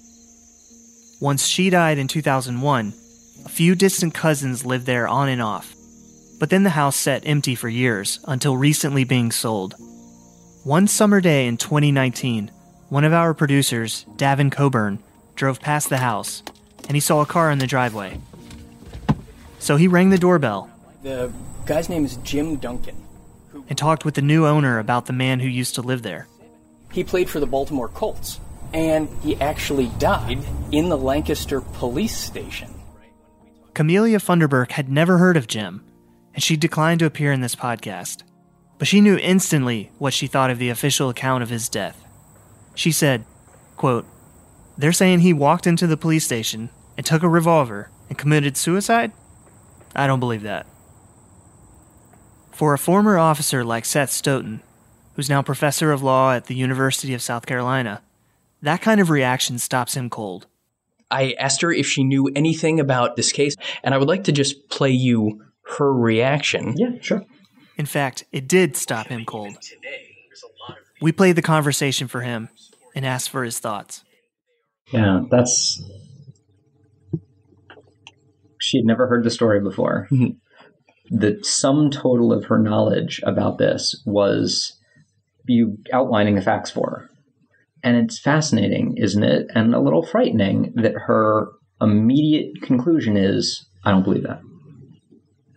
Once 1.21 1.47
she 1.47 1.69
died 1.69 1.97
in 1.97 2.09
2001, 2.09 2.93
a 3.45 3.49
few 3.49 3.75
distant 3.75 4.13
cousins 4.13 4.65
lived 4.65 4.85
there 4.85 5.07
on 5.07 5.29
and 5.29 5.41
off, 5.41 5.73
but 6.37 6.49
then 6.49 6.63
the 6.63 6.71
house 6.71 6.97
sat 6.97 7.25
empty 7.25 7.55
for 7.55 7.69
years 7.69 8.19
until 8.27 8.57
recently 8.57 9.05
being 9.05 9.31
sold. 9.31 9.75
One 10.65 10.87
summer 10.87 11.21
day 11.21 11.47
in 11.47 11.55
2019, 11.55 12.51
one 12.89 13.05
of 13.05 13.13
our 13.13 13.33
producers, 13.33 14.05
Davin 14.17 14.51
Coburn, 14.51 14.99
drove 15.37 15.61
past 15.61 15.87
the 15.87 15.99
house 15.99 16.43
and 16.89 16.97
he 16.97 16.99
saw 16.99 17.21
a 17.21 17.25
car 17.25 17.51
in 17.51 17.59
the 17.59 17.67
driveway. 17.67 18.19
So 19.59 19.77
he 19.77 19.87
rang 19.87 20.09
the 20.09 20.17
doorbell 20.17 20.69
The 21.03 21.31
guy's 21.65 21.87
name 21.87 22.03
is 22.03 22.17
Jim 22.17 22.57
Duncan. 22.57 23.05
And 23.69 23.77
talked 23.77 24.03
with 24.03 24.15
the 24.15 24.21
new 24.21 24.45
owner 24.45 24.79
about 24.79 25.05
the 25.05 25.13
man 25.13 25.39
who 25.39 25.47
used 25.47 25.75
to 25.75 25.81
live 25.81 26.01
there. 26.01 26.27
He 26.91 27.03
played 27.03 27.29
for 27.29 27.39
the 27.39 27.45
Baltimore 27.45 27.87
Colts, 27.87 28.39
and 28.73 29.07
he 29.21 29.39
actually 29.39 29.87
died 29.99 30.39
in 30.71 30.89
the 30.89 30.97
Lancaster 30.97 31.61
police 31.61 32.17
station. 32.17 32.73
Camelia 33.73 34.17
Funderburk 34.17 34.71
had 34.71 34.89
never 34.89 35.19
heard 35.19 35.37
of 35.37 35.47
Jim, 35.47 35.85
and 36.33 36.43
she 36.43 36.57
declined 36.57 36.99
to 36.99 37.05
appear 37.05 37.31
in 37.31 37.41
this 37.41 37.55
podcast. 37.55 38.23
But 38.77 38.87
she 38.87 39.01
knew 39.01 39.17
instantly 39.17 39.91
what 39.99 40.13
she 40.13 40.27
thought 40.27 40.49
of 40.49 40.57
the 40.57 40.69
official 40.69 41.09
account 41.09 41.43
of 41.43 41.49
his 41.49 41.69
death. 41.69 42.03
She 42.75 42.91
said, 42.91 43.25
quote, 43.75 44.05
They're 44.77 44.91
saying 44.91 45.19
he 45.19 45.33
walked 45.33 45.67
into 45.67 45.85
the 45.85 45.97
police 45.97 46.25
station 46.25 46.69
and 46.97 47.05
took 47.05 47.23
a 47.23 47.29
revolver 47.29 47.89
and 48.09 48.17
committed 48.17 48.57
suicide? 48.57 49.11
I 49.95 50.07
don't 50.07 50.19
believe 50.19 50.43
that. 50.43 50.65
For 52.59 52.73
a 52.73 52.77
former 52.77 53.17
officer 53.17 53.63
like 53.63 53.85
Seth 53.85 54.09
Stoughton, 54.09 54.59
who's 55.15 55.29
now 55.29 55.41
professor 55.41 55.93
of 55.93 56.03
law 56.03 56.33
at 56.33 56.47
the 56.47 56.55
University 56.55 57.13
of 57.13 57.21
South 57.21 57.45
Carolina, 57.45 58.01
that 58.61 58.81
kind 58.81 58.99
of 58.99 59.09
reaction 59.09 59.57
stops 59.59 59.95
him 59.95 60.09
cold. 60.09 60.45
I 61.09 61.37
asked 61.39 61.61
her 61.61 61.71
if 61.71 61.87
she 61.87 62.03
knew 62.03 62.29
anything 62.35 62.81
about 62.81 63.15
this 63.15 63.31
case, 63.31 63.55
and 63.81 63.95
I 63.95 63.97
would 63.97 64.09
like 64.09 64.25
to 64.25 64.33
just 64.33 64.67
play 64.67 64.89
you 64.89 65.41
her 65.77 65.93
reaction. 65.93 66.73
Yeah, 66.75 66.99
sure. 66.99 67.23
In 67.77 67.85
fact, 67.85 68.25
it 68.33 68.45
did 68.45 68.75
stop 68.75 69.07
him 69.07 69.23
cold. 69.23 69.55
We 71.01 71.13
played 71.13 71.37
the 71.37 71.41
conversation 71.41 72.09
for 72.09 72.19
him 72.19 72.49
and 72.93 73.05
asked 73.05 73.29
for 73.29 73.45
his 73.45 73.59
thoughts. 73.59 74.03
Yeah, 74.91 75.21
that's. 75.31 75.81
She 78.59 78.79
had 78.79 78.85
never 78.85 79.07
heard 79.07 79.23
the 79.23 79.31
story 79.31 79.61
before. 79.61 80.09
Mm-hmm. 80.11 80.31
The 81.09 81.39
sum 81.41 81.91
total 81.91 82.31
of 82.31 82.45
her 82.45 82.59
knowledge 82.59 83.21
about 83.23 83.57
this 83.57 84.01
was 84.05 84.77
you 85.47 85.77
outlining 85.91 86.35
the 86.35 86.41
facts 86.41 86.69
for 86.69 86.89
her. 86.89 87.09
And 87.83 87.97
it's 87.97 88.19
fascinating, 88.19 88.97
isn't 88.97 89.23
it? 89.23 89.47
And 89.55 89.73
a 89.73 89.79
little 89.79 90.05
frightening 90.05 90.73
that 90.75 90.93
her 90.93 91.47
immediate 91.81 92.61
conclusion 92.61 93.17
is, 93.17 93.65
I 93.83 93.91
don't 93.91 94.03
believe 94.03 94.23
that. 94.23 94.41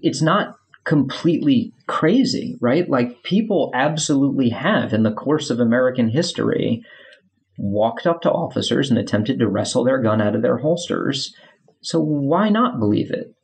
It's 0.01 0.23
not 0.23 0.57
completely 0.85 1.73
crazy, 1.87 2.57
right? 2.61 2.88
Like 2.88 3.23
people 3.23 3.71
absolutely 3.75 4.51
have, 4.51 4.93
in 4.93 5.03
the 5.03 5.12
course 5.12 5.51
of 5.51 5.61
American 5.61 6.09
history, 6.09 6.83
walked 7.59 8.07
up 8.07 8.23
to 8.23 8.31
officers 8.31 8.88
and 8.88 8.99
attempted 8.99 9.38
to 9.38 9.49
wrestle 9.49 9.85
their 9.85 10.01
gun 10.01 10.21
out 10.21 10.35
of 10.35 10.43
their 10.43 10.59
holsters. 10.59 11.35
So 11.83 12.01
why 12.01 12.49
not 12.49 12.79
believe 12.79 13.11
it? 13.11 13.35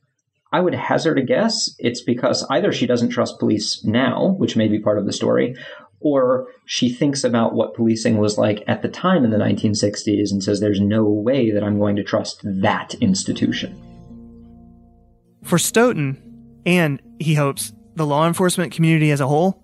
I 0.51 0.61
would 0.61 0.75
hazard 0.75 1.19
a 1.19 1.23
guess 1.23 1.75
it's 1.79 2.03
because 2.03 2.47
either 2.49 2.73
she 2.73 2.87
doesn't 2.87 3.11
trust 3.11 3.39
police 3.39 3.85
now, 3.85 4.35
which 4.39 4.57
may 4.57 4.69
be 4.69 4.79
part 4.79 4.99
of 4.99 5.05
the 5.05 5.13
story, 5.13 5.55
or 6.01 6.47
she 6.65 6.89
thinks 6.89 7.25
about 7.25 7.55
what 7.55 7.75
policing 7.75 8.19
was 8.19 8.39
like 8.39 8.65
at 8.67 8.83
the 8.83 8.89
time 8.89 9.25
in 9.25 9.31
the 9.31 9.37
1960s 9.37 10.31
and 10.31 10.43
says 10.43 10.61
there's 10.61 10.81
no 10.81 11.05
way 11.05 11.51
that 11.51 11.63
I'm 11.63 11.79
going 11.79 11.97
to 11.97 12.05
trust 12.05 12.41
that 12.45 12.95
institution. 12.95 13.77
For 15.45 15.59
Stoughton, 15.59 16.23
and 16.65 17.03
he 17.19 17.35
hopes 17.35 17.73
the 17.95 18.07
law 18.07 18.27
enforcement 18.27 18.73
community 18.73 19.11
as 19.11 19.21
a 19.21 19.29
whole, 19.29 19.63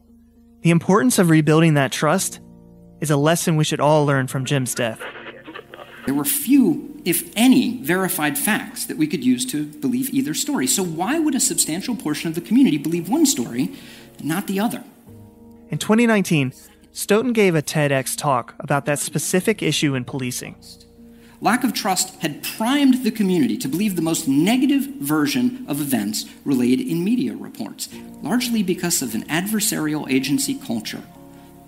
the 0.62 0.70
importance 0.70 1.18
of 1.18 1.30
rebuilding 1.30 1.74
that 1.74 1.92
trust 1.92 2.40
is 3.00 3.10
a 3.10 3.16
lesson 3.16 3.56
we 3.56 3.64
should 3.64 3.80
all 3.80 4.04
learn 4.04 4.26
from 4.26 4.44
Jim's 4.44 4.74
death. 4.74 5.00
There 6.06 6.14
were 6.14 6.24
few, 6.24 6.93
if 7.04 7.30
any, 7.36 7.82
verified 7.82 8.38
facts 8.38 8.86
that 8.86 8.96
we 8.96 9.06
could 9.06 9.24
use 9.24 9.44
to 9.46 9.64
believe 9.64 10.12
either 10.12 10.34
story. 10.34 10.66
So, 10.66 10.82
why 10.82 11.18
would 11.18 11.34
a 11.34 11.40
substantial 11.40 11.94
portion 11.94 12.28
of 12.28 12.34
the 12.34 12.40
community 12.40 12.78
believe 12.78 13.08
one 13.08 13.26
story 13.26 13.74
and 14.18 14.26
not 14.26 14.46
the 14.46 14.58
other? 14.60 14.82
In 15.68 15.78
2019, 15.78 16.52
Stoughton 16.92 17.32
gave 17.32 17.54
a 17.54 17.62
TEDx 17.62 18.16
talk 18.16 18.54
about 18.58 18.86
that 18.86 18.98
specific 18.98 19.62
issue 19.62 19.94
in 19.94 20.04
policing. 20.04 20.54
Lack 21.40 21.64
of 21.64 21.74
trust 21.74 22.14
had 22.22 22.42
primed 22.42 23.02
the 23.04 23.10
community 23.10 23.58
to 23.58 23.68
believe 23.68 23.96
the 23.96 24.02
most 24.02 24.26
negative 24.28 24.86
version 25.00 25.64
of 25.68 25.80
events 25.80 26.24
relayed 26.44 26.80
in 26.80 27.04
media 27.04 27.34
reports, 27.34 27.88
largely 28.22 28.62
because 28.62 29.02
of 29.02 29.14
an 29.14 29.24
adversarial 29.24 30.10
agency 30.10 30.54
culture 30.54 31.02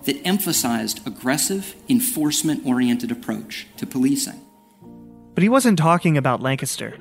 that 0.05 0.25
emphasized 0.25 1.07
aggressive, 1.07 1.75
enforcement 1.89 2.65
oriented 2.65 3.11
approach 3.11 3.67
to 3.77 3.85
policing. 3.85 4.46
But 5.37 5.43
he 5.43 5.51
wasn't 5.51 5.79
talking 5.79 6.17
about 6.17 6.41
Lancaster. 6.41 6.97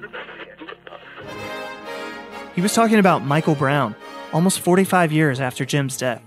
He 2.54 2.60
was 2.60 2.74
talking 2.74 3.00
about 3.00 3.24
Michael 3.24 3.56
Brown, 3.56 3.96
almost 4.34 4.60
45 4.60 5.14
years 5.14 5.40
after 5.40 5.64
Jim's 5.64 5.96
death. 5.96 6.22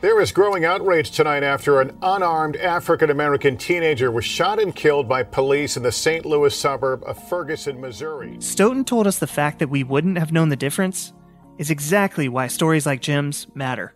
There 0.00 0.22
is 0.22 0.32
growing 0.32 0.64
outrage 0.64 1.10
tonight 1.10 1.42
after 1.42 1.82
an 1.82 1.98
unarmed 2.00 2.56
African 2.56 3.10
American 3.10 3.58
teenager 3.58 4.10
was 4.10 4.24
shot 4.24 4.58
and 4.58 4.74
killed 4.74 5.06
by 5.06 5.22
police 5.22 5.76
in 5.76 5.82
the 5.82 5.92
St. 5.92 6.24
Louis 6.24 6.54
suburb 6.54 7.02
of 7.04 7.22
Ferguson, 7.28 7.78
Missouri. 7.78 8.36
Stoughton 8.38 8.86
told 8.86 9.06
us 9.06 9.18
the 9.18 9.26
fact 9.26 9.58
that 9.58 9.68
we 9.68 9.84
wouldn't 9.84 10.16
have 10.16 10.32
known 10.32 10.48
the 10.48 10.56
difference 10.56 11.12
is 11.58 11.68
exactly 11.68 12.26
why 12.26 12.46
stories 12.46 12.86
like 12.86 13.02
Jim's 13.02 13.46
matter. 13.54 13.94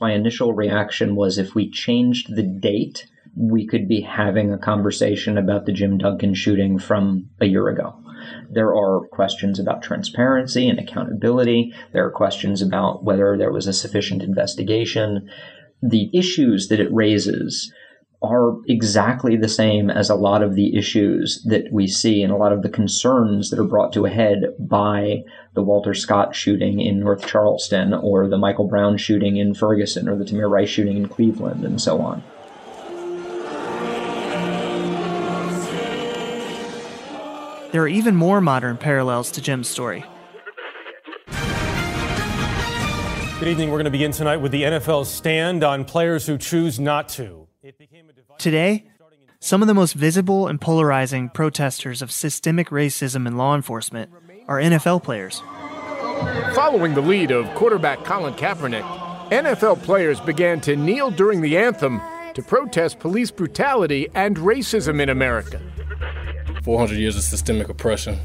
My 0.00 0.12
initial 0.12 0.52
reaction 0.52 1.16
was 1.16 1.38
if 1.38 1.56
we 1.56 1.68
changed 1.68 2.36
the 2.36 2.44
date, 2.44 3.08
we 3.38 3.66
could 3.66 3.86
be 3.86 4.00
having 4.00 4.52
a 4.52 4.58
conversation 4.58 5.38
about 5.38 5.64
the 5.64 5.72
Jim 5.72 5.96
Duncan 5.96 6.34
shooting 6.34 6.78
from 6.78 7.28
a 7.40 7.46
year 7.46 7.68
ago. 7.68 7.94
There 8.50 8.74
are 8.74 9.06
questions 9.12 9.60
about 9.60 9.82
transparency 9.82 10.68
and 10.68 10.78
accountability. 10.78 11.72
There 11.92 12.04
are 12.04 12.10
questions 12.10 12.60
about 12.60 13.04
whether 13.04 13.36
there 13.38 13.52
was 13.52 13.68
a 13.68 13.72
sufficient 13.72 14.22
investigation. 14.22 15.30
The 15.82 16.10
issues 16.12 16.68
that 16.68 16.80
it 16.80 16.92
raises 16.92 17.72
are 18.20 18.56
exactly 18.66 19.36
the 19.36 19.48
same 19.48 19.88
as 19.88 20.10
a 20.10 20.16
lot 20.16 20.42
of 20.42 20.56
the 20.56 20.76
issues 20.76 21.40
that 21.44 21.72
we 21.72 21.86
see 21.86 22.22
and 22.22 22.32
a 22.32 22.36
lot 22.36 22.52
of 22.52 22.62
the 22.62 22.68
concerns 22.68 23.50
that 23.50 23.60
are 23.60 23.64
brought 23.64 23.92
to 23.92 24.06
a 24.06 24.10
head 24.10 24.38
by 24.58 25.22
the 25.54 25.62
Walter 25.62 25.94
Scott 25.94 26.34
shooting 26.34 26.80
in 26.80 26.98
North 26.98 27.24
Charleston 27.24 27.94
or 27.94 28.26
the 28.26 28.36
Michael 28.36 28.66
Brown 28.66 28.96
shooting 28.96 29.36
in 29.36 29.54
Ferguson 29.54 30.08
or 30.08 30.16
the 30.16 30.24
Tamir 30.24 30.50
Rice 30.50 30.68
shooting 30.68 30.96
in 30.96 31.08
Cleveland 31.08 31.64
and 31.64 31.80
so 31.80 32.00
on. 32.00 32.24
There 37.70 37.82
are 37.82 37.88
even 37.88 38.16
more 38.16 38.40
modern 38.40 38.78
parallels 38.78 39.30
to 39.32 39.42
Jim's 39.42 39.68
story. 39.68 40.04
Good 43.38 43.48
evening. 43.48 43.68
We're 43.70 43.76
going 43.76 43.84
to 43.84 43.90
begin 43.90 44.10
tonight 44.10 44.38
with 44.38 44.52
the 44.52 44.62
NFL's 44.62 45.10
stand 45.10 45.62
on 45.62 45.84
players 45.84 46.26
who 46.26 46.38
choose 46.38 46.80
not 46.80 47.10
to. 47.10 47.46
Today, 48.38 48.86
some 49.38 49.60
of 49.62 49.68
the 49.68 49.74
most 49.74 49.92
visible 49.92 50.48
and 50.48 50.58
polarizing 50.58 51.28
protesters 51.28 52.00
of 52.00 52.10
systemic 52.10 52.70
racism 52.70 53.26
in 53.26 53.36
law 53.36 53.54
enforcement 53.54 54.10
are 54.46 54.58
NFL 54.58 55.02
players. 55.02 55.42
Following 56.54 56.94
the 56.94 57.02
lead 57.02 57.30
of 57.30 57.46
quarterback 57.54 58.02
Colin 58.02 58.32
Kaepernick, 58.34 58.82
NFL 59.30 59.82
players 59.82 60.20
began 60.20 60.60
to 60.62 60.74
kneel 60.74 61.10
during 61.10 61.42
the 61.42 61.58
anthem 61.58 62.00
to 62.32 62.42
protest 62.42 62.98
police 62.98 63.30
brutality 63.30 64.08
and 64.14 64.36
racism 64.38 65.02
in 65.02 65.10
America. 65.10 65.60
400 66.68 66.98
years 66.98 67.16
of 67.16 67.22
systemic 67.22 67.70
oppression. 67.70 68.20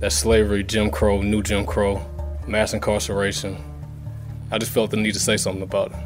That's 0.00 0.16
slavery, 0.16 0.64
Jim 0.64 0.90
Crow, 0.90 1.22
new 1.22 1.44
Jim 1.44 1.64
Crow, 1.64 2.04
mass 2.44 2.74
incarceration. 2.74 3.56
I 4.50 4.58
just 4.58 4.72
felt 4.72 4.90
the 4.90 4.96
need 4.96 5.14
to 5.14 5.20
say 5.20 5.36
something 5.36 5.62
about 5.62 5.92
it. 5.92 5.98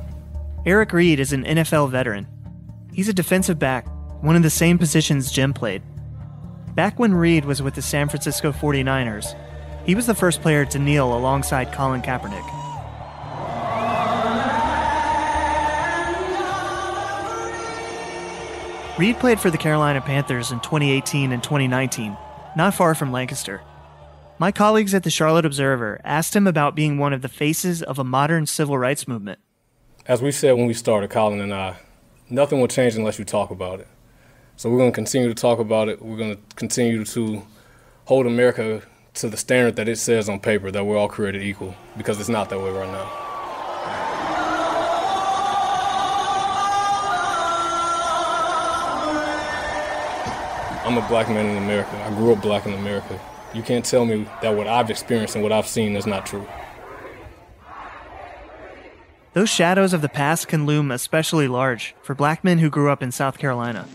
Eric 0.66 0.92
Reid 0.92 1.18
is 1.18 1.32
an 1.32 1.44
NFL 1.44 1.90
veteran. 1.90 2.26
He's 2.92 3.08
a 3.08 3.14
defensive 3.14 3.58
back, 3.58 3.86
one 4.22 4.36
of 4.36 4.42
the 4.42 4.50
same 4.50 4.76
positions 4.76 5.32
Jim 5.32 5.54
played. 5.54 5.80
Back 6.74 6.98
when 6.98 7.14
Reid 7.14 7.46
was 7.46 7.62
with 7.62 7.74
the 7.74 7.80
San 7.80 8.10
Francisco 8.10 8.52
49ers, 8.52 9.34
he 9.86 9.94
was 9.94 10.04
the 10.04 10.14
first 10.14 10.42
player 10.42 10.66
to 10.66 10.78
kneel 10.78 11.16
alongside 11.16 11.72
Colin 11.72 12.02
Kaepernick. 12.02 12.57
Reid 18.98 19.20
played 19.20 19.38
for 19.38 19.48
the 19.48 19.58
Carolina 19.58 20.00
Panthers 20.00 20.50
in 20.50 20.58
2018 20.58 21.30
and 21.30 21.40
2019, 21.40 22.16
not 22.56 22.74
far 22.74 22.96
from 22.96 23.12
Lancaster. 23.12 23.60
My 24.40 24.50
colleagues 24.50 24.92
at 24.92 25.04
the 25.04 25.10
Charlotte 25.10 25.46
Observer 25.46 26.00
asked 26.02 26.34
him 26.34 26.48
about 26.48 26.74
being 26.74 26.98
one 26.98 27.12
of 27.12 27.22
the 27.22 27.28
faces 27.28 27.80
of 27.80 28.00
a 28.00 28.04
modern 28.04 28.44
civil 28.46 28.76
rights 28.76 29.06
movement. 29.06 29.38
As 30.06 30.20
we 30.20 30.32
said 30.32 30.56
when 30.56 30.66
we 30.66 30.74
started, 30.74 31.10
Colin 31.10 31.40
and 31.40 31.54
I, 31.54 31.76
nothing 32.28 32.58
will 32.58 32.66
change 32.66 32.96
unless 32.96 33.20
you 33.20 33.24
talk 33.24 33.52
about 33.52 33.78
it. 33.78 33.86
So 34.56 34.68
we're 34.68 34.78
going 34.78 34.90
to 34.90 34.96
continue 34.96 35.28
to 35.28 35.34
talk 35.34 35.60
about 35.60 35.88
it. 35.88 36.02
We're 36.02 36.16
going 36.16 36.34
to 36.34 36.42
continue 36.56 37.04
to 37.04 37.42
hold 38.06 38.26
America 38.26 38.82
to 39.14 39.28
the 39.28 39.36
standard 39.36 39.76
that 39.76 39.86
it 39.86 39.98
says 39.98 40.28
on 40.28 40.40
paper 40.40 40.72
that 40.72 40.84
we're 40.84 40.96
all 40.96 41.06
created 41.06 41.44
equal 41.44 41.76
because 41.96 42.18
it's 42.18 42.28
not 42.28 42.50
that 42.50 42.58
way 42.58 42.72
right 42.72 42.90
now. 42.90 43.27
I'm 50.88 50.96
a 50.96 51.06
black 51.06 51.28
man 51.28 51.44
in 51.44 51.62
America. 51.62 51.94
I 52.02 52.08
grew 52.14 52.32
up 52.32 52.40
black 52.40 52.64
in 52.64 52.72
America. 52.72 53.20
You 53.52 53.62
can't 53.62 53.84
tell 53.84 54.06
me 54.06 54.26
that 54.40 54.56
what 54.56 54.66
I've 54.66 54.88
experienced 54.88 55.34
and 55.34 55.42
what 55.42 55.52
I've 55.52 55.66
seen 55.66 55.94
is 55.94 56.06
not 56.06 56.24
true. 56.24 56.48
Those 59.34 59.50
shadows 59.50 59.92
of 59.92 60.00
the 60.00 60.08
past 60.08 60.48
can 60.48 60.64
loom 60.64 60.90
especially 60.90 61.46
large 61.46 61.94
for 62.00 62.14
black 62.14 62.42
men 62.42 62.56
who 62.56 62.70
grew 62.70 62.88
up 62.90 63.02
in 63.02 63.12
South 63.12 63.36
Carolina. 63.36 63.86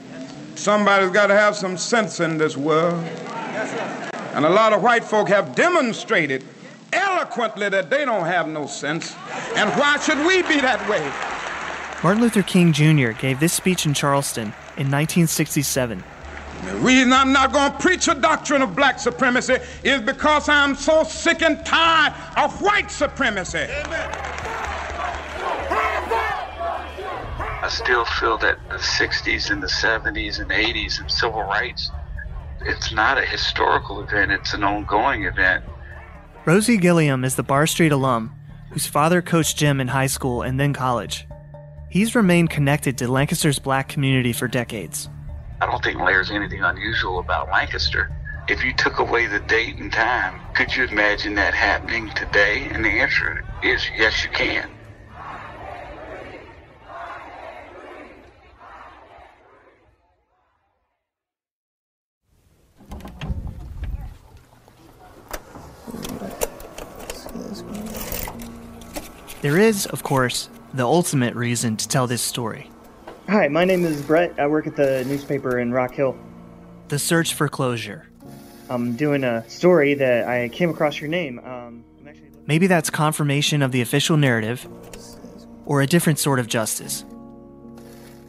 Somebody's 0.53 1.09
got 1.09 1.27
to 1.27 1.33
have 1.33 1.55
some 1.55 1.77
sense 1.77 2.19
in 2.19 2.37
this 2.37 2.55
world. 2.55 3.03
And 4.35 4.45
a 4.45 4.49
lot 4.49 4.71
of 4.71 4.83
white 4.83 5.03
folk 5.03 5.29
have 5.29 5.55
demonstrated 5.55 6.43
eloquently 6.91 7.69
that 7.69 7.89
they 7.89 8.05
don't 8.05 8.27
have 8.27 8.47
no 8.47 8.67
sense. 8.67 9.15
And 9.55 9.71
why 9.79 9.97
should 9.97 10.19
we 10.27 10.43
be 10.43 10.61
that 10.61 10.87
way? 10.87 11.01
Martin 12.03 12.21
Luther 12.21 12.43
King 12.43 12.71
Jr. 12.71 13.13
gave 13.19 13.39
this 13.39 13.53
speech 13.53 13.87
in 13.87 13.95
Charleston 13.95 14.53
in 14.77 14.91
1967. 14.91 16.03
The 16.65 16.75
reason 16.77 17.13
I'm 17.13 17.31
not 17.31 17.51
going 17.51 17.71
to 17.71 17.77
preach 17.77 18.07
a 18.07 18.15
doctrine 18.15 18.61
of 18.61 18.75
black 18.75 18.99
supremacy 18.99 19.57
is 19.83 20.01
because 20.01 20.49
I'm 20.49 20.75
so 20.75 21.03
sick 21.03 21.41
and 21.41 21.65
tired 21.65 22.13
of 22.37 22.61
white 22.61 22.89
supremacy. 22.91 23.67
I 27.61 27.69
still 27.69 28.05
feel 28.05 28.37
that 28.39 28.57
the 28.69 28.75
60s 28.75 29.49
and 29.49 29.63
the 29.63 29.67
70s 29.67 30.39
and 30.39 30.51
80s 30.51 30.99
and 30.99 31.09
civil 31.09 31.43
rights, 31.43 31.91
it's 32.61 32.91
not 32.93 33.17
a 33.17 33.25
historical 33.25 34.01
event, 34.01 34.31
it's 34.31 34.53
an 34.53 34.63
ongoing 34.63 35.23
event. 35.23 35.63
Rosie 36.45 36.77
Gilliam 36.77 37.23
is 37.23 37.35
the 37.35 37.43
Barr 37.43 37.67
Street 37.67 37.91
alum 37.91 38.35
whose 38.73 38.87
father 38.87 39.21
coached 39.21 39.55
Jim 39.55 39.79
in 39.79 39.89
high 39.89 40.07
school 40.07 40.41
and 40.41 40.59
then 40.59 40.73
college. 40.73 41.27
He's 41.89 42.15
remained 42.15 42.49
connected 42.49 42.97
to 42.97 43.07
Lancaster's 43.07 43.59
black 43.59 43.87
community 43.87 44.33
for 44.33 44.47
decades. 44.47 45.09
I 45.63 45.65
don't 45.65 45.81
think 45.81 45.97
there's 45.97 46.29
anything 46.29 46.61
unusual 46.61 47.19
about 47.19 47.49
Lancaster. 47.49 48.11
If 48.49 48.65
you 48.65 48.73
took 48.73 48.99
away 48.99 49.27
the 49.27 49.39
date 49.39 49.77
and 49.77 49.93
time, 49.93 50.41
could 50.53 50.75
you 50.75 50.83
imagine 50.83 51.35
that 51.35 51.53
happening 51.53 52.09
today? 52.09 52.67
And 52.69 52.83
the 52.83 52.89
answer 52.89 53.45
is 53.63 53.81
yes, 53.97 54.25
you 54.25 54.29
can. 54.31 54.69
There 69.41 69.57
is, 69.57 69.85
of 69.85 70.03
course, 70.03 70.49
the 70.73 70.83
ultimate 70.83 71.35
reason 71.35 71.77
to 71.77 71.87
tell 71.87 72.05
this 72.05 72.21
story. 72.21 72.69
Hi, 73.29 73.47
my 73.47 73.63
name 73.63 73.85
is 73.85 74.01
Brett. 74.01 74.37
I 74.37 74.47
work 74.47 74.67
at 74.67 74.75
the 74.75 75.05
newspaper 75.05 75.57
in 75.57 75.71
Rock 75.71 75.93
Hill. 75.93 76.17
The 76.89 76.99
search 76.99 77.33
for 77.33 77.47
closure. 77.47 78.07
I'm 78.69 78.95
doing 78.95 79.23
a 79.23 79.47
story 79.49 79.93
that 79.93 80.27
I 80.27 80.49
came 80.49 80.69
across 80.69 80.99
your 80.99 81.09
name. 81.09 81.39
Um, 81.39 81.85
Maybe 82.45 82.67
that's 82.67 82.89
confirmation 82.89 83.61
of 83.61 83.71
the 83.71 83.79
official 83.79 84.17
narrative, 84.17 84.67
or 85.65 85.81
a 85.81 85.87
different 85.87 86.19
sort 86.19 86.39
of 86.39 86.47
justice. 86.47 87.05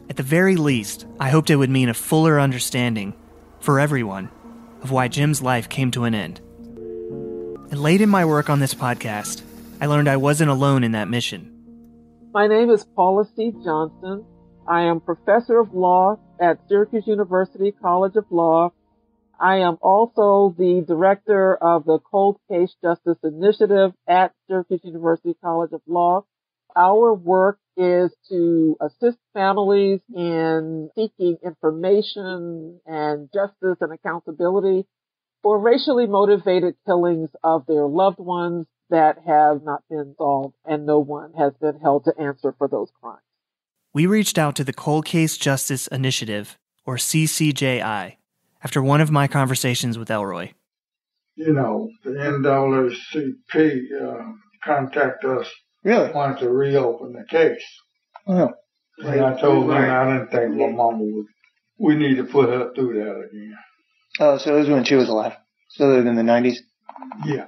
At 0.09 0.15
the 0.15 0.23
very 0.23 0.55
least, 0.55 1.05
I 1.19 1.29
hoped 1.29 1.49
it 1.49 1.57
would 1.57 1.69
mean 1.69 1.89
a 1.89 1.93
fuller 1.93 2.39
understanding, 2.39 3.13
for 3.59 3.77
everyone, 3.79 4.29
of 4.81 4.91
why 4.91 5.09
Jim's 5.09 5.41
life 5.41 5.67
came 5.67 5.91
to 5.91 6.05
an 6.05 6.15
end. 6.15 6.39
And 7.69 7.79
late 7.79 7.99
in 7.99 8.07
my 8.07 8.23
work 8.23 8.49
on 8.49 8.59
this 8.59 8.73
podcast, 8.73 9.41
I 9.81 9.87
learned 9.87 10.07
I 10.07 10.15
wasn't 10.15 10.51
alone 10.51 10.85
in 10.85 10.93
that 10.93 11.09
mission. 11.09 11.51
My 12.33 12.47
name 12.47 12.69
is 12.69 12.85
Paula 12.95 13.25
C. 13.35 13.51
Johnson. 13.63 14.25
I 14.67 14.83
am 14.85 14.99
professor 14.99 15.59
of 15.59 15.75
law 15.75 16.17
at 16.39 16.57
Syracuse 16.67 17.05
University 17.05 17.71
College 17.71 18.15
of 18.15 18.25
Law. 18.31 18.73
I 19.39 19.57
am 19.57 19.77
also 19.79 20.55
the 20.57 20.83
director 20.87 21.55
of 21.55 21.85
the 21.85 21.99
Cold 21.99 22.39
Case 22.49 22.73
Justice 22.81 23.19
Initiative 23.23 23.93
at 24.07 24.31
Syracuse 24.47 24.81
University 24.83 25.35
College 25.39 25.71
of 25.73 25.81
Law. 25.85 26.25
Our 26.75 27.13
work 27.13 27.59
is 27.77 28.11
to 28.29 28.75
assist 28.81 29.19
families 29.33 29.99
in 30.13 30.89
seeking 30.95 31.37
information 31.43 32.79
and 32.87 33.29
justice 33.31 33.77
and 33.81 33.93
accountability 33.93 34.87
for 35.43 35.59
racially 35.59 36.07
motivated 36.07 36.75
killings 36.87 37.29
of 37.43 37.67
their 37.67 37.85
loved 37.85 38.19
ones 38.19 38.65
that 38.89 39.19
have 39.27 39.61
not 39.63 39.83
been 39.91 40.15
solved 40.17 40.55
and 40.65 40.87
no 40.87 40.99
one 40.99 41.33
has 41.33 41.53
been 41.61 41.79
held 41.79 42.05
to 42.05 42.13
answer 42.19 42.55
for 42.57 42.67
those 42.67 42.89
crimes 42.99 43.21
we 43.95 44.05
reached 44.05 44.37
out 44.37 44.57
to 44.57 44.63
the 44.65 44.73
Cold 44.73 45.05
Case 45.05 45.37
Justice 45.37 45.87
Initiative, 45.87 46.57
or 46.85 46.97
CCJI, 46.97 48.17
after 48.61 48.83
one 48.83 48.99
of 48.99 49.09
my 49.09 49.25
conversations 49.25 49.97
with 49.97 50.11
Elroy. 50.11 50.51
You 51.35 51.53
know, 51.53 51.89
the 52.03 52.09
NAACP 52.09 53.79
uh, 54.01 54.33
contacted 54.65 55.31
us. 55.31 55.47
Really? 55.85 56.11
Wanted 56.11 56.39
to 56.39 56.49
reopen 56.49 57.13
the 57.13 57.23
case. 57.29 57.63
Oh. 58.27 58.51
And 58.97 59.21
I 59.21 59.39
told 59.39 59.69
them 59.69 59.77
I 59.77 60.03
didn't 60.11 60.29
think 60.29 60.55
my 60.55 60.67
mama 60.67 60.97
would. 60.99 61.25
We 61.77 61.95
need 61.95 62.17
to 62.17 62.25
put 62.25 62.49
her 62.49 62.73
through 62.73 62.95
that 62.95 63.29
again. 63.29 63.55
Oh, 64.19 64.37
so 64.37 64.57
it 64.57 64.59
was 64.59 64.69
when 64.69 64.83
she 64.83 64.95
was 64.95 65.07
alive. 65.07 65.37
So 65.69 65.95
in 65.95 66.15
the 66.15 66.21
90s? 66.21 66.57
Yeah. 67.25 67.47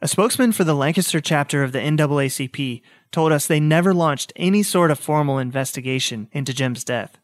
A 0.00 0.06
spokesman 0.06 0.52
for 0.52 0.62
the 0.62 0.74
Lancaster 0.74 1.20
chapter 1.20 1.64
of 1.64 1.72
the 1.72 1.80
NAACP 1.80 2.82
told 3.10 3.32
us 3.32 3.46
they 3.46 3.60
never 3.60 3.94
launched 3.94 4.32
any 4.36 4.62
sort 4.62 4.90
of 4.90 4.98
formal 4.98 5.38
investigation 5.38 6.28
into 6.32 6.54
Jim's 6.54 6.84
death. 6.84 7.18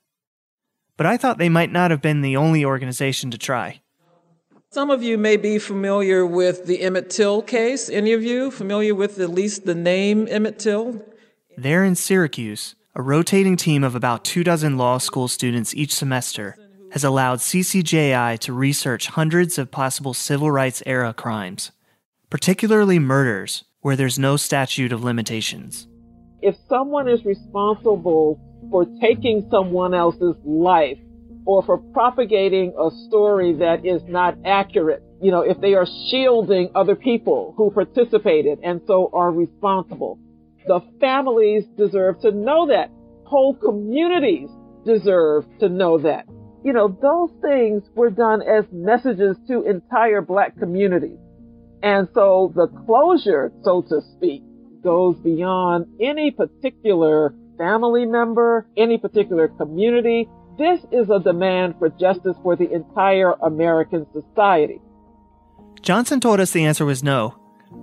But 0.97 1.07
I 1.07 1.17
thought 1.17 1.39
they 1.39 1.49
might 1.49 1.73
not 1.73 1.91
have 1.91 2.01
been 2.01 2.23
the 2.23 2.37
only 2.37 2.65
organization 2.65 3.31
to 3.31 3.39
try. 3.39 3.81
Some 4.71 4.91
of 4.91 5.03
you 5.03 5.19
may 5.19 5.37
be 5.37 5.59
familiar 5.59 6.27
with 6.27 6.67
the 6.67 6.83
Emmett 6.83 7.11
Till 7.11 7.43
case. 7.43 7.89
Any 7.89 8.13
of 8.13 8.25
you 8.25 8.51
familiar 8.51 8.95
with 8.95 9.21
at 9.21 9.31
least 9.31 9.67
the 9.67 9.75
name 9.75 10.27
Emmett 10.29 10.59
Till? 10.59 11.03
There 11.57 11.85
in 11.85 11.95
Syracuse, 11.95 12.75
a 12.95 13.03
rotating 13.03 13.57
team 13.57 13.85
of 13.85 13.95
about 13.95 14.25
two 14.25 14.43
dozen 14.43 14.77
law 14.77 14.99
school 14.99 15.29
students 15.29 15.75
each 15.75 15.95
semester 15.95 16.57
has 16.91 17.05
allowed 17.05 17.39
CCJI 17.41 18.39
to 18.41 18.53
research 18.53 19.09
hundreds 19.09 19.59
of 19.59 19.71
possible 19.71 20.15
civil 20.15 20.51
rights 20.51 20.83
era 20.87 21.13
crimes 21.13 21.71
particularly 22.35 22.99
murders, 22.99 23.63
where 23.85 23.97
there's 23.97 24.19
no 24.19 24.35
statute 24.35 24.93
of 24.93 25.05
limitations. 25.05 25.87
If 26.41 26.57
someone 26.71 27.07
is 27.07 27.23
responsible 27.23 28.41
for 28.71 28.87
taking 28.99 29.47
someone 29.51 29.93
else's 29.93 30.37
life 30.43 30.97
or 31.45 31.63
for 31.63 31.77
propagating 31.93 32.73
a 32.81 32.89
story 33.07 33.53
that 33.59 33.85
is 33.85 34.01
not 34.09 34.39
accurate, 34.43 35.03
you 35.21 35.31
know, 35.31 35.43
if 35.43 35.61
they 35.61 35.75
are 35.75 35.85
shielding 36.09 36.71
other 36.75 36.97
people 36.97 37.53
who 37.59 37.71
participated 37.73 38.59
and 38.65 38.81
so 38.87 39.11
are 39.13 39.31
responsible, 39.31 40.19
the 40.67 40.81
families 40.99 41.65
deserve 41.77 42.19
to 42.23 42.33
know 42.33 42.67
that. 42.69 42.91
Whole 43.27 43.55
communities 43.55 44.49
deserve 44.87 45.45
to 45.61 45.69
know 45.69 45.99
that. 45.99 46.25
You 46.65 46.73
know, 46.73 46.89
those 46.89 47.31
things 47.43 47.83
were 47.95 48.09
done 48.09 48.41
as 48.41 48.65
messages 48.73 49.37
to 49.49 49.63
entire 49.65 50.23
black 50.23 50.59
communities. 50.59 51.19
And 51.85 52.09
so 52.15 52.51
the 52.57 52.67
closure, 52.87 53.53
so 53.63 53.83
to 53.83 54.01
speak, 54.17 54.43
goes 54.83 55.19
beyond 55.19 55.85
any 56.01 56.31
particular 56.31 57.35
family 57.59 58.07
member, 58.07 58.67
any 58.75 58.97
particular 58.97 59.49
community. 59.49 60.27
This 60.57 60.81
is 60.91 61.11
a 61.11 61.21
demand 61.21 61.75
for 61.79 61.91
justice 61.91 62.37
for 62.43 62.57
the 62.57 62.73
entire 62.73 63.33
American 63.43 64.07
society. 64.15 64.81
Johnson 65.83 66.21
told 66.21 66.41
us 66.41 66.53
the 66.53 66.65
answer 66.65 66.87
was 66.87 67.03
no. 67.03 67.35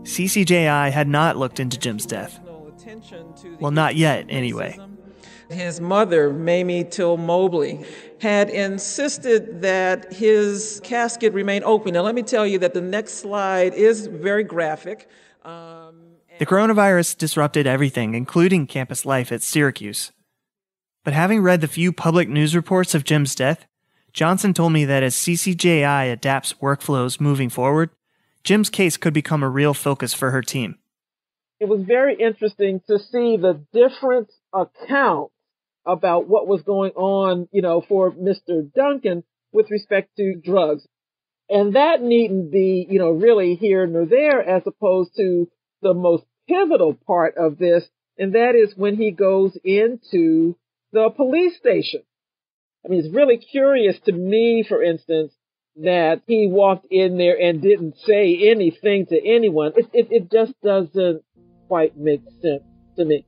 CCJI 0.01 0.91
had 0.91 1.07
not 1.07 1.37
looked 1.37 1.59
into 1.59 1.77
Jim's 1.77 2.07
death. 2.07 2.39
Well, 3.59 3.71
not 3.71 3.95
yet, 3.95 4.25
anyway. 4.29 4.79
His 5.51 5.81
mother, 5.81 6.31
Mamie 6.31 6.83
Till 6.83 7.17
Mobley, 7.17 7.85
had 8.19 8.49
insisted 8.49 9.61
that 9.61 10.13
his 10.13 10.81
casket 10.83 11.33
remain 11.33 11.63
open. 11.63 11.93
Now, 11.93 12.01
let 12.01 12.15
me 12.15 12.23
tell 12.23 12.45
you 12.45 12.59
that 12.59 12.73
the 12.73 12.81
next 12.81 13.15
slide 13.15 13.73
is 13.73 14.07
very 14.07 14.43
graphic. 14.43 15.09
Um, 15.43 16.11
the 16.39 16.45
coronavirus 16.45 17.17
disrupted 17.17 17.67
everything, 17.67 18.13
including 18.15 18.67
campus 18.67 19.05
life 19.05 19.31
at 19.31 19.41
Syracuse. 19.41 20.11
But 21.03 21.13
having 21.13 21.41
read 21.41 21.61
the 21.61 21.67
few 21.67 21.91
public 21.91 22.29
news 22.29 22.55
reports 22.55 22.93
of 22.93 23.03
Jim's 23.03 23.35
death, 23.35 23.65
Johnson 24.13 24.53
told 24.53 24.73
me 24.73 24.85
that 24.85 25.03
as 25.03 25.15
CCJI 25.15 26.11
adapts 26.11 26.53
workflows 26.53 27.19
moving 27.19 27.49
forward, 27.49 27.89
Jim's 28.43 28.69
case 28.69 28.97
could 28.97 29.13
become 29.13 29.43
a 29.43 29.49
real 29.49 29.73
focus 29.73 30.13
for 30.13 30.31
her 30.31 30.41
team. 30.41 30.77
It 31.59 31.69
was 31.69 31.83
very 31.83 32.15
interesting 32.15 32.81
to 32.87 32.97
see 32.97 33.37
the 33.37 33.61
different 33.71 34.31
accounts 34.51 35.33
about 35.85 36.27
what 36.27 36.47
was 36.47 36.61
going 36.61 36.91
on, 36.91 37.47
you 37.51 37.61
know, 37.61 37.81
for 37.81 38.11
Mr. 38.11 38.71
Duncan 38.73 39.23
with 39.51 39.71
respect 39.71 40.15
to 40.17 40.35
drugs. 40.35 40.85
And 41.49 41.75
that 41.75 42.01
needn't 42.01 42.51
be, 42.51 42.87
you 42.89 42.99
know, 42.99 43.11
really 43.11 43.55
here 43.55 43.85
nor 43.85 44.05
there 44.05 44.41
as 44.41 44.63
opposed 44.65 45.15
to 45.17 45.49
the 45.81 45.93
most 45.93 46.23
pivotal 46.47 46.93
part 46.93 47.35
of 47.37 47.57
this. 47.57 47.83
And 48.17 48.35
that 48.35 48.55
is 48.55 48.75
when 48.75 48.95
he 48.95 49.11
goes 49.11 49.57
into 49.63 50.55
the 50.91 51.09
police 51.09 51.57
station. 51.57 52.03
I 52.85 52.89
mean, 52.89 52.99
it's 52.99 53.13
really 53.13 53.37
curious 53.37 53.99
to 54.05 54.11
me, 54.11 54.65
for 54.67 54.81
instance, 54.81 55.33
that 55.77 56.21
he 56.27 56.47
walked 56.47 56.87
in 56.89 57.17
there 57.17 57.39
and 57.39 57.61
didn't 57.61 57.97
say 58.05 58.49
anything 58.49 59.05
to 59.07 59.19
anyone. 59.23 59.73
It, 59.75 59.89
it, 59.93 60.07
it 60.11 60.31
just 60.31 60.53
doesn't 60.61 61.23
quite 61.67 61.97
make 61.97 62.21
sense 62.41 62.63
to 62.97 63.05
me. 63.05 63.25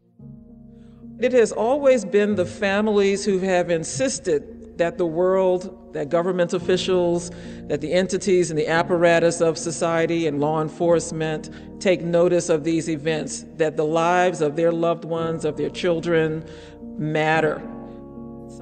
It 1.24 1.32
has 1.32 1.54
always 1.54 2.04
been 2.04 2.36
the 2.36 2.46
families 2.46 3.24
who 3.24 3.40
have 3.40 3.70
insisted 3.70 4.78
that 4.78 4.98
the 4.98 5.06
world, 5.06 5.94
that 5.94 6.10
government 6.10 6.52
officials, 6.52 7.32
that 7.70 7.80
the 7.80 7.94
entities 7.94 8.50
and 8.50 8.60
the 8.60 8.68
apparatus 8.68 9.40
of 9.40 9.58
society 9.58 10.28
and 10.28 10.42
law 10.42 10.62
enforcement 10.62 11.50
take 11.80 12.02
notice 12.02 12.50
of 12.50 12.66
these 12.66 12.90
events, 12.90 13.46
that 13.56 13.78
the 13.78 13.86
lives 13.86 14.42
of 14.42 14.58
their 14.58 14.74
loved 14.74 15.06
ones, 15.06 15.46
of 15.46 15.56
their 15.56 15.70
children, 15.70 16.44
matter. 16.98 17.62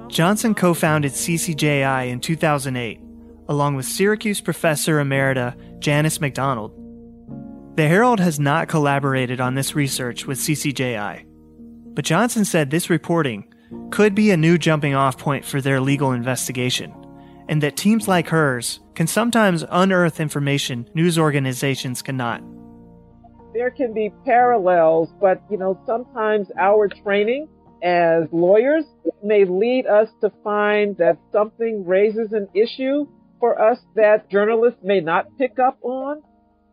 Johnson 0.08 0.54
co 0.54 0.76
founded 0.76 1.14
CCJI 1.14 2.10
in 2.10 2.20
2008, 2.20 3.00
along 3.50 3.74
with 3.74 3.88
Syracuse 3.88 4.40
professor 4.40 5.04
emerita 5.04 5.56
Janis 5.80 6.22
McDonald. 6.22 6.78
The 7.76 7.88
Herald 7.88 8.20
has 8.20 8.40
not 8.40 8.68
collaborated 8.68 9.42
on 9.42 9.56
this 9.56 9.74
research 9.74 10.28
with 10.28 10.38
CCJI, 10.38 11.26
but 11.94 12.06
Johnson 12.06 12.46
said 12.46 12.70
this 12.70 12.90
reporting 12.90 13.46
could 13.90 14.16
be 14.16 14.32
a 14.32 14.38
new 14.38 14.58
jumping 14.58 14.96
off 14.96 15.18
point 15.18 15.46
for 15.46 15.62
their 15.62 15.80
legal 15.80 16.12
investigation, 16.12 16.94
and 17.48 17.62
that 17.64 17.78
teams 17.78 18.08
like 18.08 18.28
hers 18.28 18.80
can 18.96 19.08
sometimes 19.08 19.64
unearth 19.70 20.20
information 20.20 20.90
news 20.94 21.18
organizations 21.18 22.02
cannot. 22.02 22.42
There 23.54 23.72
can 23.72 23.94
be 23.94 24.12
parallels, 24.26 25.10
but 25.20 25.42
you 25.50 25.58
know, 25.58 25.80
sometimes 25.86 26.48
our 26.58 26.88
training 26.88 27.48
as 27.84 28.24
lawyers 28.32 28.86
may 29.24 29.46
lead 29.46 29.88
us 29.88 30.08
to 30.22 30.32
find 30.44 30.98
that 30.98 31.18
something 31.32 31.86
raises 31.86 32.32
an 32.32 32.48
issue 32.54 33.08
for 33.40 33.60
us 33.60 33.80
that 33.96 34.30
journalists 34.30 34.80
may 34.84 35.00
not 35.00 35.38
pick 35.38 35.58
up 35.60 35.80
on. 35.82 36.22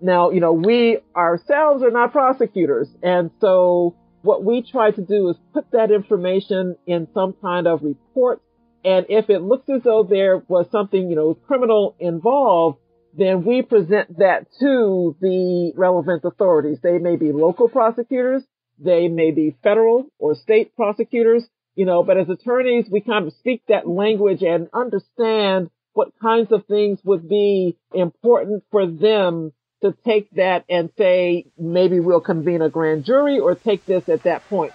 Now, 0.01 0.31
you 0.31 0.41
know, 0.41 0.53
we 0.53 0.99
ourselves 1.17 1.83
are 1.83 1.91
not 1.91 2.13
prosecutors. 2.13 2.89
And 3.03 3.31
so 3.41 3.97
what 4.29 4.45
we 4.45 4.61
try 4.61 4.91
to 4.91 5.01
do 5.01 5.31
is 5.31 5.37
put 5.55 5.71
that 5.71 5.91
information 5.91 6.77
in 6.87 7.09
some 7.15 7.35
kind 7.41 7.67
of 7.67 7.83
report. 7.83 8.43
And 8.85 9.07
if 9.09 9.31
it 9.31 9.41
looks 9.41 9.71
as 9.75 9.83
though 9.85 10.03
there 10.03 10.43
was 10.49 10.67
something, 10.71 11.09
you 11.09 11.17
know, 11.17 11.33
criminal 11.33 11.97
involved, 11.99 12.77
then 13.17 13.43
we 13.47 13.63
present 13.63 14.19
that 14.19 14.47
to 14.61 15.17
the 15.23 15.73
relevant 15.77 16.27
authorities. 16.27 16.77
They 16.83 16.99
may 16.99 17.17
be 17.17 17.33
local 17.33 17.71
prosecutors. 17.71 18.43
They 18.79 19.09
may 19.09 19.31
be 19.31 19.57
federal 19.63 20.05
or 20.19 20.35
state 20.35 20.77
prosecutors, 20.77 21.49
you 21.75 21.87
know, 21.87 22.03
but 22.03 22.19
as 22.19 22.29
attorneys, 22.29 22.85
we 22.93 23.01
kind 23.01 23.27
of 23.27 23.33
speak 23.39 23.63
that 23.69 23.89
language 23.89 24.43
and 24.43 24.69
understand 24.75 25.71
what 25.95 26.13
kinds 26.21 26.53
of 26.53 26.67
things 26.67 26.99
would 27.03 27.31
be 27.31 27.79
important 27.95 28.63
for 28.71 28.87
them 28.87 29.53
to 29.83 29.95
take 30.05 30.31
that 30.33 30.65
and 30.69 30.91
say, 30.99 31.47
maybe 31.59 32.01
we'll 32.01 32.21
convene 32.21 32.63
a 32.63 32.69
grand 32.69 33.05
jury 33.05 33.39
or 33.39 33.55
take 33.55 33.85
this 33.87 34.09
at 34.09 34.23
that 34.25 34.47
point. 34.49 34.73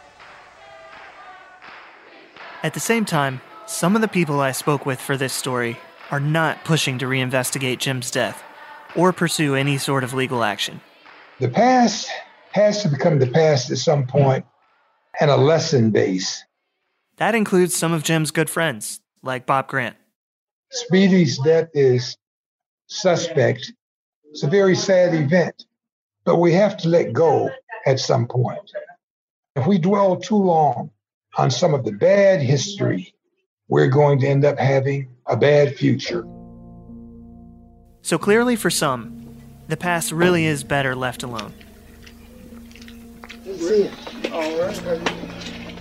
At 2.63 2.73
the 2.73 2.79
same 2.79 3.05
time, 3.05 3.41
some 3.65 3.95
of 3.95 4.01
the 4.01 4.07
people 4.07 4.39
I 4.39 4.51
spoke 4.51 4.85
with 4.85 5.01
for 5.01 5.17
this 5.17 5.33
story 5.33 5.77
are 6.11 6.19
not 6.19 6.63
pushing 6.63 6.97
to 6.99 7.05
reinvestigate 7.05 7.79
Jim's 7.79 8.11
death 8.11 8.43
or 8.95 9.11
pursue 9.11 9.55
any 9.55 9.77
sort 9.77 10.03
of 10.03 10.13
legal 10.13 10.43
action. 10.43 10.79
The 11.39 11.49
past 11.49 12.09
has 12.51 12.83
to 12.83 12.89
become 12.89 13.19
the 13.19 13.27
past 13.27 13.71
at 13.71 13.77
some 13.77 14.05
point 14.05 14.45
and 15.19 15.29
a 15.29 15.37
lesson 15.37 15.91
base. 15.91 16.43
That 17.17 17.35
includes 17.35 17.75
some 17.75 17.93
of 17.93 18.03
Jim's 18.03 18.31
good 18.31 18.49
friends, 18.49 19.01
like 19.21 19.45
Bob 19.45 19.67
Grant. 19.67 19.95
Speedy's 20.71 21.37
death 21.39 21.69
is 21.73 22.17
suspect. 22.87 23.71
It's 24.33 24.41
a 24.41 24.47
very 24.47 24.75
sad 24.75 25.13
event, 25.13 25.67
but 26.25 26.37
we 26.37 26.53
have 26.53 26.75
to 26.77 26.89
let 26.89 27.13
go 27.13 27.51
at 27.85 27.99
some 27.99 28.25
point. 28.25 28.71
If 29.55 29.67
we 29.67 29.77
dwell 29.77 30.15
too 30.15 30.37
long 30.37 30.89
on 31.37 31.51
some 31.51 31.75
of 31.75 31.85
the 31.85 31.91
bad 31.91 32.41
history, 32.41 33.13
we're 33.67 33.89
going 33.89 34.17
to 34.21 34.27
end 34.27 34.43
up 34.43 34.57
having 34.57 35.09
a 35.27 35.37
bad 35.37 35.75
future. 35.75 36.25
So 38.01 38.17
clearly, 38.17 38.55
for 38.55 38.71
some, 38.71 39.37
the 39.67 39.77
past 39.77 40.11
really 40.11 40.47
is 40.47 40.63
better 40.63 40.95
left 40.95 41.21
alone. 41.21 41.53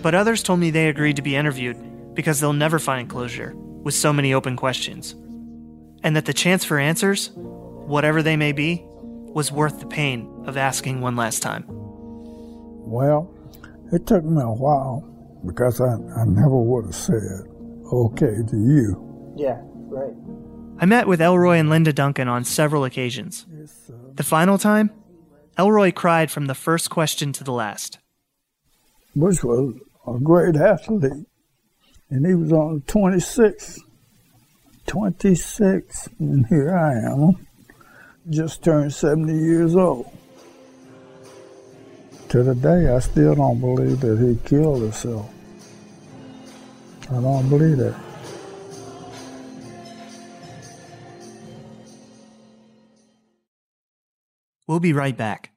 But 0.03 0.15
others 0.15 0.43
told 0.43 0.61
me 0.61 0.71
they 0.71 0.91
agreed 0.91 1.17
to 1.17 1.23
be 1.23 1.37
interviewed 1.37 2.15
because 2.15 2.39
they'll 2.41 2.53
never 2.53 2.79
find 2.79 3.09
closure 3.09 3.55
with 3.57 3.95
so 3.95 4.13
many 4.13 4.35
open 4.35 4.57
questions. 4.57 5.13
And 6.03 6.15
that 6.17 6.27
the 6.27 6.35
chance 6.35 6.67
for 6.67 6.79
answers, 6.79 7.31
whatever 7.87 8.23
they 8.23 8.37
may 8.37 8.53
be, 8.53 8.83
was 8.87 9.51
worth 9.51 9.81
the 9.81 9.87
pain 9.87 10.45
of 10.47 10.57
asking 10.57 11.01
one 11.01 11.17
last 11.17 11.43
time. 11.43 11.65
Well, 11.69 13.33
it 13.93 14.07
took 14.07 14.25
me 14.25 14.43
a 14.43 14.51
while 14.51 15.09
because 15.47 15.81
I, 15.81 15.95
I 15.95 16.25
never 16.25 16.57
would 16.57 16.87
have 16.87 16.95
said 16.95 17.47
okay 17.93 18.37
to 18.49 18.57
you. 18.57 19.35
Yeah, 19.37 19.61
right. 19.63 20.15
I 20.79 20.87
met 20.87 21.07
with 21.07 21.21
Elroy 21.21 21.59
and 21.59 21.71
Linda 21.71 21.93
Duncan 21.93 22.29
on 22.29 22.45
several 22.45 22.85
occasions. 22.85 23.47
The 24.15 24.23
final 24.23 24.59
time, 24.59 24.91
Elroy 25.59 25.93
cried 25.93 26.31
from 26.31 26.47
the 26.47 26.55
first 26.55 26.91
question 26.91 27.33
to 27.35 27.45
the 27.45 27.53
last. 27.53 27.99
Butch 29.15 29.45
was 29.45 29.75
a 30.07 30.19
great 30.19 30.57
athlete, 30.57 31.27
and 32.11 32.27
he 32.27 32.35
was 32.35 32.53
on 32.53 32.83
26. 32.87 33.81
26, 34.87 36.09
and 36.19 36.47
here 36.47 36.75
I 36.75 36.95
am, 36.95 37.47
just 38.31 38.63
turned 38.63 38.93
70 38.93 39.33
years 39.33 39.77
old. 39.77 40.11
To 42.29 42.43
the 42.43 42.55
day, 42.55 42.89
I 42.89 42.99
still 43.01 43.35
don't 43.35 43.61
believe 43.61 44.01
that 44.01 44.19
he 44.19 44.39
killed 44.49 44.83
himself. 44.83 45.29
I 47.11 47.21
don't 47.21 47.49
believe 47.49 47.77
that. 47.79 47.95
We'll 54.67 54.81
be 54.81 54.95
right 54.95 55.17
back. 55.17 55.51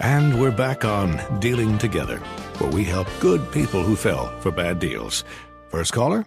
And 0.00 0.40
we're 0.40 0.50
back 0.50 0.84
on 0.84 1.20
Dealing 1.40 1.78
Together, 1.78 2.18
where 2.58 2.70
we 2.70 2.84
help 2.84 3.06
good 3.20 3.50
people 3.52 3.82
who 3.82 3.96
fell 3.96 4.38
for 4.40 4.50
bad 4.50 4.78
deals. 4.78 5.24
First 5.70 5.92
caller? 5.92 6.26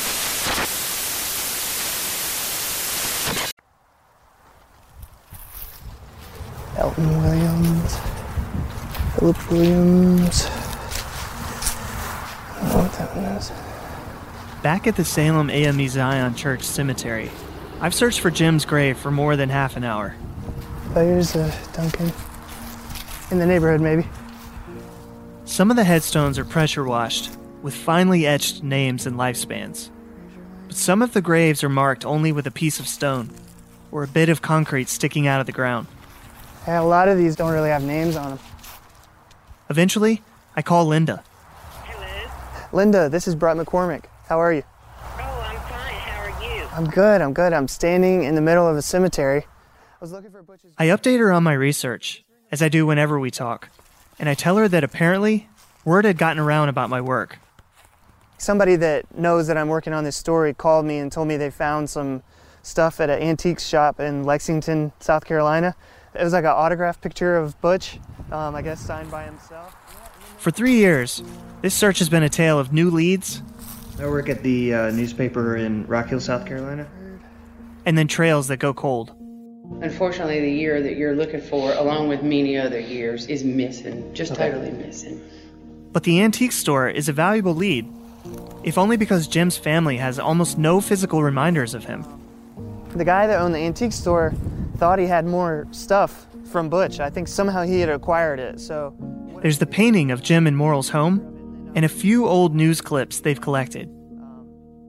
Elton 6.91 7.21
Williams, 7.21 7.97
Philip 9.15 9.49
Williams. 9.49 10.45
I 12.53 12.59
don't 12.59 12.67
know 12.67 12.83
what 12.83 12.93
that 12.93 13.15
one 13.15 13.23
is. 13.23 13.51
Back 14.61 14.87
at 14.87 14.97
the 14.97 15.05
Salem 15.05 15.49
AME 15.49 15.87
Zion 15.87 16.35
Church 16.35 16.63
Cemetery, 16.63 17.31
I've 17.79 17.93
searched 17.93 18.19
for 18.19 18.29
Jim's 18.29 18.65
grave 18.65 18.97
for 18.97 19.09
more 19.09 19.37
than 19.37 19.47
half 19.47 19.77
an 19.77 19.85
hour. 19.85 20.15
Oh, 20.93 21.05
here's 21.05 21.33
uh, 21.33 21.55
Duncan. 21.71 22.11
In 23.31 23.39
the 23.39 23.45
neighborhood, 23.45 23.79
maybe. 23.79 24.05
Some 25.45 25.71
of 25.71 25.77
the 25.77 25.85
headstones 25.85 26.37
are 26.37 26.43
pressure 26.43 26.83
washed, 26.83 27.31
with 27.61 27.73
finely 27.73 28.27
etched 28.27 28.63
names 28.63 29.05
and 29.07 29.15
lifespans. 29.15 29.89
But 30.67 30.75
some 30.75 31.01
of 31.01 31.13
the 31.13 31.21
graves 31.21 31.63
are 31.63 31.69
marked 31.69 32.03
only 32.03 32.33
with 32.33 32.47
a 32.47 32.51
piece 32.51 32.81
of 32.81 32.87
stone, 32.87 33.29
or 33.93 34.03
a 34.03 34.09
bit 34.09 34.27
of 34.27 34.41
concrete 34.41 34.89
sticking 34.89 35.25
out 35.25 35.39
of 35.39 35.45
the 35.45 35.53
ground. 35.53 35.87
Yeah, 36.67 36.81
a 36.81 36.83
lot 36.83 37.07
of 37.07 37.17
these 37.17 37.35
don't 37.35 37.51
really 37.51 37.69
have 37.69 37.83
names 37.83 38.15
on 38.15 38.31
them. 38.31 38.39
Eventually, 39.69 40.21
I 40.55 40.61
call 40.61 40.85
Linda. 40.85 41.23
Hey, 41.83 41.97
Liz. 41.97 42.31
Linda, 42.71 43.09
this 43.09 43.27
is 43.27 43.35
Brett 43.35 43.57
McCormick. 43.57 44.05
How 44.27 44.39
are 44.39 44.53
you? 44.53 44.63
Oh, 45.19 45.45
I'm 45.47 45.57
fine. 45.61 45.93
How 45.93 46.21
are 46.21 46.57
you? 46.57 46.63
I'm 46.73 46.89
good. 46.89 47.21
I'm 47.21 47.33
good. 47.33 47.53
I'm 47.53 47.67
standing 47.67 48.23
in 48.23 48.35
the 48.35 48.41
middle 48.41 48.67
of 48.67 48.77
a 48.77 48.81
cemetery. 48.81 49.45
I 49.45 49.97
was 49.99 50.11
looking 50.11 50.29
for 50.31 50.43
Butch's. 50.43 50.73
I 50.77 50.87
update 50.87 51.19
her 51.19 51.31
on 51.31 51.43
my 51.43 51.53
research, 51.53 52.23
as 52.51 52.61
I 52.61 52.69
do 52.69 52.85
whenever 52.85 53.19
we 53.19 53.31
talk, 53.31 53.69
and 54.19 54.29
I 54.29 54.33
tell 54.33 54.57
her 54.57 54.67
that 54.67 54.83
apparently 54.83 55.47
word 55.83 56.05
had 56.05 56.17
gotten 56.17 56.39
around 56.39 56.69
about 56.69 56.89
my 56.89 57.01
work. 57.01 57.39
Somebody 58.37 58.75
that 58.77 59.15
knows 59.17 59.47
that 59.47 59.57
I'm 59.57 59.67
working 59.67 59.93
on 59.93 60.03
this 60.03 60.15
story 60.15 60.53
called 60.53 60.85
me 60.85 60.97
and 60.97 61.11
told 61.11 61.27
me 61.27 61.37
they 61.37 61.49
found 61.49 61.89
some 61.89 62.23
stuff 62.63 62.99
at 62.99 63.09
an 63.09 63.21
antiques 63.21 63.65
shop 63.65 63.99
in 63.99 64.23
Lexington, 64.23 64.91
South 64.99 65.25
Carolina. 65.25 65.75
It 66.13 66.23
was 66.23 66.33
like 66.33 66.43
an 66.43 66.49
autograph 66.51 66.99
picture 66.99 67.37
of 67.37 67.59
Butch, 67.61 67.99
um, 68.31 68.55
I 68.55 68.61
guess 68.61 68.79
signed 68.81 69.09
by 69.09 69.23
himself. 69.23 69.75
For 70.37 70.51
three 70.51 70.73
years, 70.75 71.23
this 71.61 71.73
search 71.73 71.99
has 71.99 72.09
been 72.09 72.23
a 72.23 72.29
tale 72.29 72.59
of 72.59 72.73
new 72.73 72.89
leads 72.89 73.41
I 73.99 74.07
work 74.07 74.29
at 74.29 74.41
the 74.41 74.73
uh, 74.73 74.91
newspaper 74.91 75.55
in 75.57 75.85
Rock 75.85 76.07
Hill, 76.07 76.19
South 76.19 76.45
Carolina. 76.47 76.87
and 77.85 77.95
then 77.97 78.07
trails 78.07 78.47
that 78.47 78.57
go 78.57 78.73
cold. 78.73 79.11
Unfortunately, 79.81 80.39
the 80.41 80.51
year 80.51 80.81
that 80.81 80.97
you're 80.97 81.15
looking 81.15 81.39
for, 81.41 81.71
along 81.73 82.07
with 82.07 82.23
many 82.23 82.57
other 82.57 82.79
years, 82.79 83.27
is 83.27 83.43
missing. 83.43 84.11
Just 84.13 84.31
Okay. 84.33 84.49
totally 84.49 84.71
missing. 84.71 85.21
But 85.93 86.03
the 86.03 86.21
antique 86.21 86.51
store 86.51 86.89
is 86.89 87.09
a 87.09 87.13
valuable 87.13 87.53
lead, 87.53 87.87
if 88.63 88.77
only 88.77 88.97
because 88.97 89.27
Jim's 89.27 89.57
family 89.57 89.97
has 89.97 90.17
almost 90.19 90.57
no 90.57 90.81
physical 90.81 91.21
reminders 91.23 91.73
of 91.75 91.85
him. 91.85 92.03
The 92.95 93.05
guy 93.05 93.27
that 93.27 93.39
owned 93.39 93.53
the 93.53 93.59
antique 93.59 93.93
store 93.93 94.33
thought 94.81 94.97
he 94.97 95.05
had 95.05 95.27
more 95.27 95.67
stuff 95.69 96.25
from 96.51 96.67
Butch. 96.67 96.99
I 96.99 97.11
think 97.11 97.27
somehow 97.27 97.61
he 97.61 97.81
had 97.81 97.89
acquired 97.89 98.39
it. 98.39 98.59
So 98.59 98.95
There's 99.43 99.59
the 99.59 99.67
painting 99.67 100.09
of 100.09 100.23
Jim 100.23 100.47
and 100.47 100.57
Morrill's 100.57 100.89
home, 100.89 101.71
and 101.75 101.85
a 101.85 101.87
few 101.87 102.27
old 102.27 102.55
news 102.55 102.81
clips 102.81 103.19
they've 103.19 103.39
collected. 103.39 103.87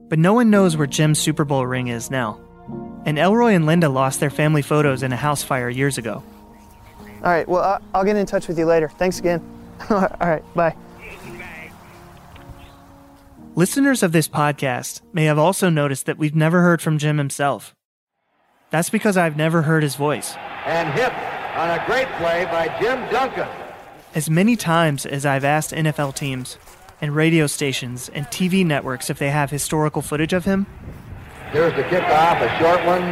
But 0.09 0.17
no 0.17 0.33
one 0.33 0.49
knows 0.49 0.75
where 0.75 0.87
Jim's 0.87 1.19
Super 1.19 1.45
Bowl 1.45 1.67
ring 1.67 1.89
is 1.89 2.09
now. 2.09 2.41
And 3.05 3.19
Elroy 3.19 3.53
and 3.53 3.67
Linda 3.67 3.87
lost 3.87 4.19
their 4.19 4.31
family 4.31 4.63
photos 4.63 5.03
in 5.03 5.13
a 5.13 5.15
house 5.15 5.43
fire 5.43 5.69
years 5.69 5.99
ago. 5.99 6.23
All 7.23 7.29
right, 7.29 7.47
well, 7.47 7.79
I'll 7.93 8.03
get 8.03 8.15
in 8.15 8.25
touch 8.25 8.47
with 8.47 8.57
you 8.57 8.65
later. 8.65 8.89
Thanks 8.89 9.19
again. 9.19 9.47
All 9.91 10.09
right, 10.19 10.43
bye. 10.55 10.75
Listeners 13.53 14.01
of 14.01 14.11
this 14.11 14.27
podcast 14.27 15.01
may 15.13 15.25
have 15.25 15.37
also 15.37 15.69
noticed 15.69 16.07
that 16.07 16.17
we've 16.17 16.35
never 16.35 16.63
heard 16.63 16.81
from 16.81 16.97
Jim 16.97 17.19
himself. 17.19 17.75
That's 18.73 18.89
because 18.89 19.17
I've 19.17 19.37
never 19.37 19.61
heard 19.61 19.83
his 19.83 19.93
voice. 19.93 20.33
And 20.65 20.91
hit 20.97 21.13
on 21.55 21.69
a 21.69 21.83
great 21.85 22.07
play 22.17 22.45
by 22.45 22.75
Jim 22.81 23.07
Duncan. 23.11 23.47
As 24.15 24.31
many 24.31 24.55
times 24.55 25.05
as 25.05 25.27
I've 25.27 25.43
asked 25.43 25.69
NFL 25.73 26.15
teams 26.15 26.57
and 26.99 27.15
radio 27.15 27.45
stations 27.45 28.09
and 28.15 28.25
TV 28.29 28.65
networks 28.65 29.11
if 29.11 29.19
they 29.19 29.29
have 29.29 29.51
historical 29.51 30.01
footage 30.01 30.33
of 30.33 30.45
him, 30.45 30.65
Here's 31.51 31.75
the 31.75 31.83
kickoff, 31.83 32.41
a 32.41 32.57
short 32.57 32.83
one. 32.83 33.03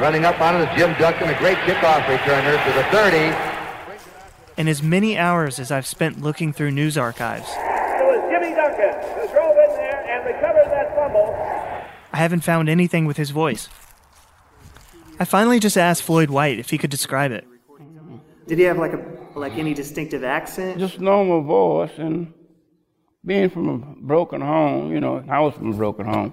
Running 0.00 0.24
up 0.24 0.40
on 0.40 0.54
it 0.54 0.70
is 0.70 0.78
Jim 0.78 0.94
Duncan, 1.00 1.30
a 1.30 1.38
great 1.40 1.58
kickoff 1.58 2.04
returner 2.04 2.64
to 2.64 2.72
the 2.72 2.84
30. 2.96 3.16
and 4.56 4.68
as 4.68 4.84
many 4.84 5.18
hours 5.18 5.58
as 5.58 5.72
I've 5.72 5.86
spent 5.86 6.20
looking 6.22 6.52
through 6.52 6.70
news 6.70 6.96
archives, 6.96 7.48
It 7.48 8.04
was 8.06 8.30
Jimmy 8.30 8.54
Duncan 8.54 8.92
who 9.18 9.26
drove 9.34 9.56
in 9.68 9.74
there 9.74 10.06
and 10.08 10.24
recovered 10.26 10.70
that 10.70 10.94
fumble. 10.94 11.34
I 12.12 12.18
haven't 12.18 12.44
found 12.44 12.68
anything 12.68 13.04
with 13.04 13.16
his 13.16 13.30
voice. 13.30 13.68
I 15.18 15.24
finally 15.24 15.60
just 15.60 15.76
asked 15.76 16.02
Floyd 16.02 16.30
White 16.30 16.58
if 16.58 16.70
he 16.70 16.78
could 16.78 16.90
describe 16.90 17.30
it. 17.32 17.46
Did 18.46 18.58
he 18.58 18.64
have 18.64 18.78
like 18.78 18.92
a 18.92 19.04
like 19.34 19.52
any 19.54 19.72
distinctive 19.74 20.24
accent? 20.24 20.78
Just 20.78 21.00
normal 21.00 21.42
voice 21.42 21.92
and 21.96 22.32
being 23.24 23.48
from 23.50 23.68
a 23.68 23.78
broken 24.04 24.40
home, 24.40 24.92
you 24.92 25.00
know, 25.00 25.24
I 25.28 25.40
was 25.40 25.54
from 25.54 25.72
a 25.72 25.76
broken 25.76 26.06
home. 26.06 26.32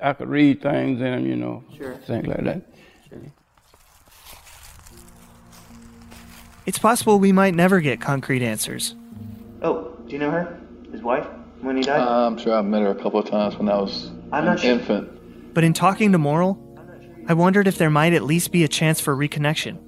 I 0.00 0.14
could 0.14 0.28
read 0.28 0.62
things 0.62 1.00
in 1.00 1.06
him, 1.06 1.26
you 1.26 1.36
know, 1.36 1.62
Sure. 1.76 1.94
things 1.94 2.26
like 2.26 2.42
that. 2.44 2.62
It's 6.64 6.78
possible 6.78 7.18
we 7.18 7.32
might 7.32 7.54
never 7.54 7.80
get 7.80 8.00
concrete 8.00 8.42
answers. 8.42 8.94
Oh, 9.62 9.96
do 10.06 10.12
you 10.12 10.18
know 10.18 10.30
her? 10.30 10.58
His 10.90 11.02
wife? 11.02 11.26
when 11.60 11.76
he 11.76 11.82
died? 11.84 12.00
Uh, 12.00 12.26
I'm 12.26 12.38
sure 12.38 12.54
I've 12.58 12.64
met 12.64 12.82
her 12.82 12.90
a 12.90 12.94
couple 12.96 13.20
of 13.20 13.28
times 13.30 13.56
when 13.56 13.68
I 13.68 13.76
was 13.80 14.10
I'm 14.32 14.40
an 14.40 14.44
not 14.46 14.60
sure. 14.60 14.72
infant. 14.72 15.54
But 15.54 15.62
in 15.62 15.72
talking 15.72 16.10
to 16.10 16.18
Morrill, 16.18 16.58
I 17.28 17.34
wondered 17.34 17.68
if 17.68 17.78
there 17.78 17.90
might 17.90 18.12
at 18.14 18.24
least 18.24 18.52
be 18.52 18.64
a 18.64 18.68
chance 18.68 19.00
for 19.00 19.16
reconnection. 19.16 19.78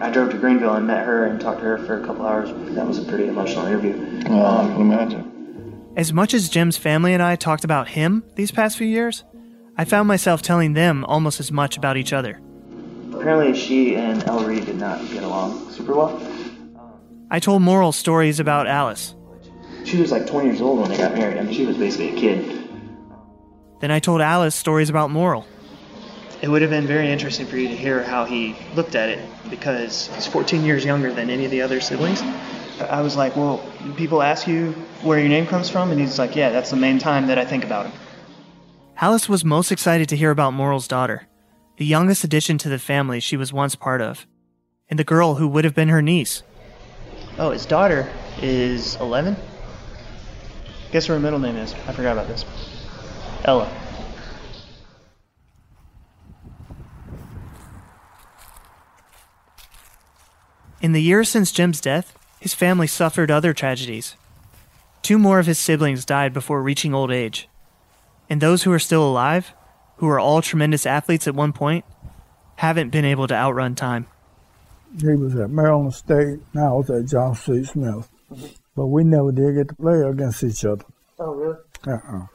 I 0.00 0.10
drove 0.10 0.30
to 0.30 0.38
Greenville 0.38 0.74
and 0.74 0.86
met 0.86 1.04
her 1.04 1.26
and 1.26 1.40
talked 1.40 1.60
to 1.60 1.66
her 1.66 1.78
for 1.78 2.00
a 2.00 2.06
couple 2.06 2.24
hours. 2.24 2.50
That 2.74 2.86
was 2.86 2.98
a 2.98 3.04
pretty 3.04 3.26
emotional 3.26 3.66
interview. 3.66 3.94
Uh, 4.30 4.62
I 4.62 4.66
can 4.68 4.80
imagine. 4.80 5.92
As 5.96 6.12
much 6.12 6.32
as 6.32 6.48
Jim's 6.48 6.76
family 6.76 7.12
and 7.12 7.22
I 7.22 7.34
talked 7.36 7.64
about 7.64 7.88
him 7.88 8.22
these 8.36 8.52
past 8.52 8.78
few 8.78 8.86
years, 8.86 9.24
I 9.76 9.84
found 9.84 10.06
myself 10.08 10.40
telling 10.40 10.74
them 10.74 11.04
almost 11.04 11.40
as 11.40 11.50
much 11.50 11.76
about 11.76 11.96
each 11.96 12.12
other. 12.12 12.40
Apparently, 13.12 13.58
she 13.58 13.96
and 13.96 14.22
El 14.24 14.44
Reed 14.44 14.66
did 14.66 14.78
not 14.78 15.00
get 15.10 15.24
along 15.24 15.70
super 15.70 15.94
well. 15.94 16.22
I 17.30 17.40
told 17.40 17.62
Morrill 17.62 17.92
stories 17.92 18.38
about 18.38 18.66
Alice. 18.68 19.14
She 19.84 20.00
was 20.00 20.12
like 20.12 20.26
20 20.26 20.48
years 20.48 20.60
old 20.60 20.80
when 20.80 20.90
they 20.90 20.96
got 20.96 21.14
married. 21.14 21.36
I 21.38 21.42
mean, 21.42 21.54
she 21.54 21.66
was 21.66 21.76
basically 21.76 22.16
a 22.16 22.20
kid. 22.20 22.68
Then 23.80 23.90
I 23.90 23.98
told 23.98 24.20
Alice 24.20 24.54
stories 24.54 24.90
about 24.90 25.10
Morrill. 25.10 25.46
It 26.40 26.48
would 26.48 26.62
have 26.62 26.70
been 26.70 26.86
very 26.86 27.10
interesting 27.10 27.46
for 27.46 27.56
you 27.56 27.68
to 27.68 27.74
hear 27.74 28.02
how 28.02 28.24
he 28.24 28.54
looked 28.76 28.94
at 28.94 29.08
it 29.08 29.18
because 29.50 30.06
he's 30.14 30.26
14 30.26 30.64
years 30.64 30.84
younger 30.84 31.12
than 31.12 31.30
any 31.30 31.44
of 31.44 31.50
the 31.50 31.62
other 31.62 31.80
siblings. 31.80 32.22
I 32.80 33.00
was 33.00 33.16
like, 33.16 33.34
Well, 33.34 33.64
people 33.96 34.22
ask 34.22 34.46
you 34.46 34.72
where 35.02 35.18
your 35.18 35.28
name 35.28 35.46
comes 35.46 35.68
from? 35.68 35.90
And 35.90 36.00
he's 36.00 36.18
like, 36.18 36.36
Yeah, 36.36 36.50
that's 36.50 36.70
the 36.70 36.76
main 36.76 37.00
time 37.00 37.26
that 37.26 37.38
I 37.38 37.44
think 37.44 37.64
about 37.64 37.86
him. 37.86 37.92
Alice 39.00 39.28
was 39.28 39.44
most 39.44 39.72
excited 39.72 40.08
to 40.10 40.16
hear 40.16 40.30
about 40.30 40.52
Morrill's 40.52 40.88
daughter, 40.88 41.26
the 41.76 41.84
youngest 41.84 42.24
addition 42.24 42.58
to 42.58 42.68
the 42.68 42.78
family 42.78 43.20
she 43.20 43.36
was 43.36 43.52
once 43.52 43.74
part 43.74 44.00
of, 44.00 44.26
and 44.88 44.98
the 44.98 45.04
girl 45.04 45.36
who 45.36 45.48
would 45.48 45.64
have 45.64 45.74
been 45.74 45.88
her 45.88 46.02
niece. 46.02 46.42
Oh, 47.38 47.50
his 47.50 47.66
daughter 47.66 48.08
is 48.40 48.96
11? 48.96 49.36
Guess 50.90 51.08
what 51.08 51.16
her 51.16 51.20
middle 51.20 51.38
name 51.38 51.56
is? 51.56 51.74
I 51.86 51.92
forgot 51.92 52.12
about 52.12 52.28
this. 52.28 52.44
Ella. 53.44 53.70
In 60.80 60.92
the 60.92 61.02
years 61.02 61.28
since 61.28 61.50
Jim's 61.50 61.80
death, 61.80 62.16
his 62.40 62.54
family 62.54 62.86
suffered 62.86 63.30
other 63.30 63.52
tragedies. 63.52 64.14
Two 65.02 65.18
more 65.18 65.38
of 65.38 65.46
his 65.46 65.58
siblings 65.58 66.04
died 66.04 66.32
before 66.32 66.62
reaching 66.62 66.94
old 66.94 67.10
age. 67.10 67.48
And 68.30 68.40
those 68.40 68.62
who 68.62 68.72
are 68.72 68.78
still 68.78 69.02
alive, 69.02 69.52
who 69.96 70.08
are 70.08 70.20
all 70.20 70.42
tremendous 70.42 70.86
athletes 70.86 71.26
at 71.26 71.34
one 71.34 71.52
point, 71.52 71.84
haven't 72.56 72.90
been 72.90 73.04
able 73.04 73.26
to 73.26 73.34
outrun 73.34 73.74
time. 73.74 74.06
He 75.00 75.08
was 75.08 75.34
at 75.34 75.50
Maryland 75.50 75.94
State, 75.94 76.38
and 76.52 76.62
I 76.62 76.72
was 76.72 76.90
at 76.90 77.06
John 77.06 77.34
C. 77.34 77.64
Smith. 77.64 78.08
But 78.76 78.86
we 78.86 79.02
never 79.04 79.32
did 79.32 79.56
get 79.56 79.68
to 79.68 79.74
play 79.74 80.00
against 80.00 80.44
each 80.44 80.64
other. 80.64 80.84
Oh, 81.18 81.34
really? 81.34 81.56
Uh-uh. 81.86 82.26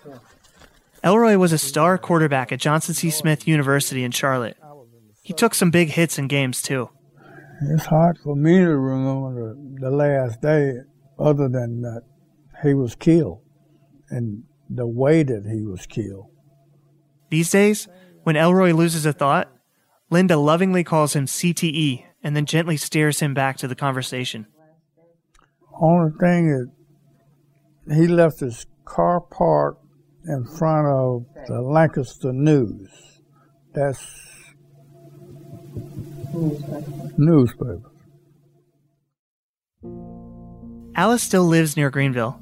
Elroy 1.04 1.38
was 1.38 1.54
a 1.54 1.58
star 1.58 1.98
quarterback 1.98 2.52
at 2.52 2.60
Johnson 2.60 2.94
C. 2.94 3.10
Smith 3.10 3.48
University 3.48 4.04
in 4.04 4.12
Charlotte. 4.12 4.58
He 5.22 5.34
took 5.34 5.54
some 5.54 5.72
big 5.72 5.90
hits 5.90 6.18
in 6.18 6.28
games, 6.28 6.62
too. 6.62 6.90
It's 7.62 7.86
hard 7.86 8.18
for 8.18 8.36
me 8.36 8.58
to 8.58 8.78
remember 8.78 9.54
the, 9.54 9.80
the 9.82 9.92
last 9.92 10.42
day, 10.42 10.74
other 11.20 11.48
than 11.48 11.82
that 11.82 12.04
he 12.64 12.74
was 12.74 12.96
killed 12.96 13.42
and 14.10 14.44
the 14.70 14.88
way 14.88 15.24
that 15.24 15.46
he 15.46 15.62
was 15.62 15.86
killed. 15.86 16.28
These 17.30 17.52
days, 17.52 17.88
when 18.24 18.36
Elroy 18.36 18.72
loses 18.72 19.06
a 19.06 19.14
thought, 19.14 19.52
Linda 20.10 20.38
lovingly 20.38 20.84
calls 20.84 21.16
him 21.16 21.26
CTE 21.26 22.06
and 22.24 22.36
then 22.36 22.46
gently 22.46 22.78
steers 22.78 23.20
him 23.20 23.34
back 23.34 23.58
to 23.58 23.68
the 23.68 23.76
conversation. 23.76 24.48
Only 25.80 26.12
thing 26.20 26.50
is, 26.50 27.98
he 27.98 28.08
left 28.08 28.40
his 28.40 28.66
car 28.86 29.20
parked 29.20 29.84
in 30.28 30.46
front 30.46 30.88
of 30.88 31.26
the 31.48 31.62
Lancaster 31.62 32.32
News. 32.32 32.90
That's 33.74 34.06
newspaper. 36.34 37.82
Alice 40.96 41.24
still 41.24 41.46
lives 41.46 41.76
near 41.76 41.90
Greenville. 41.90 42.40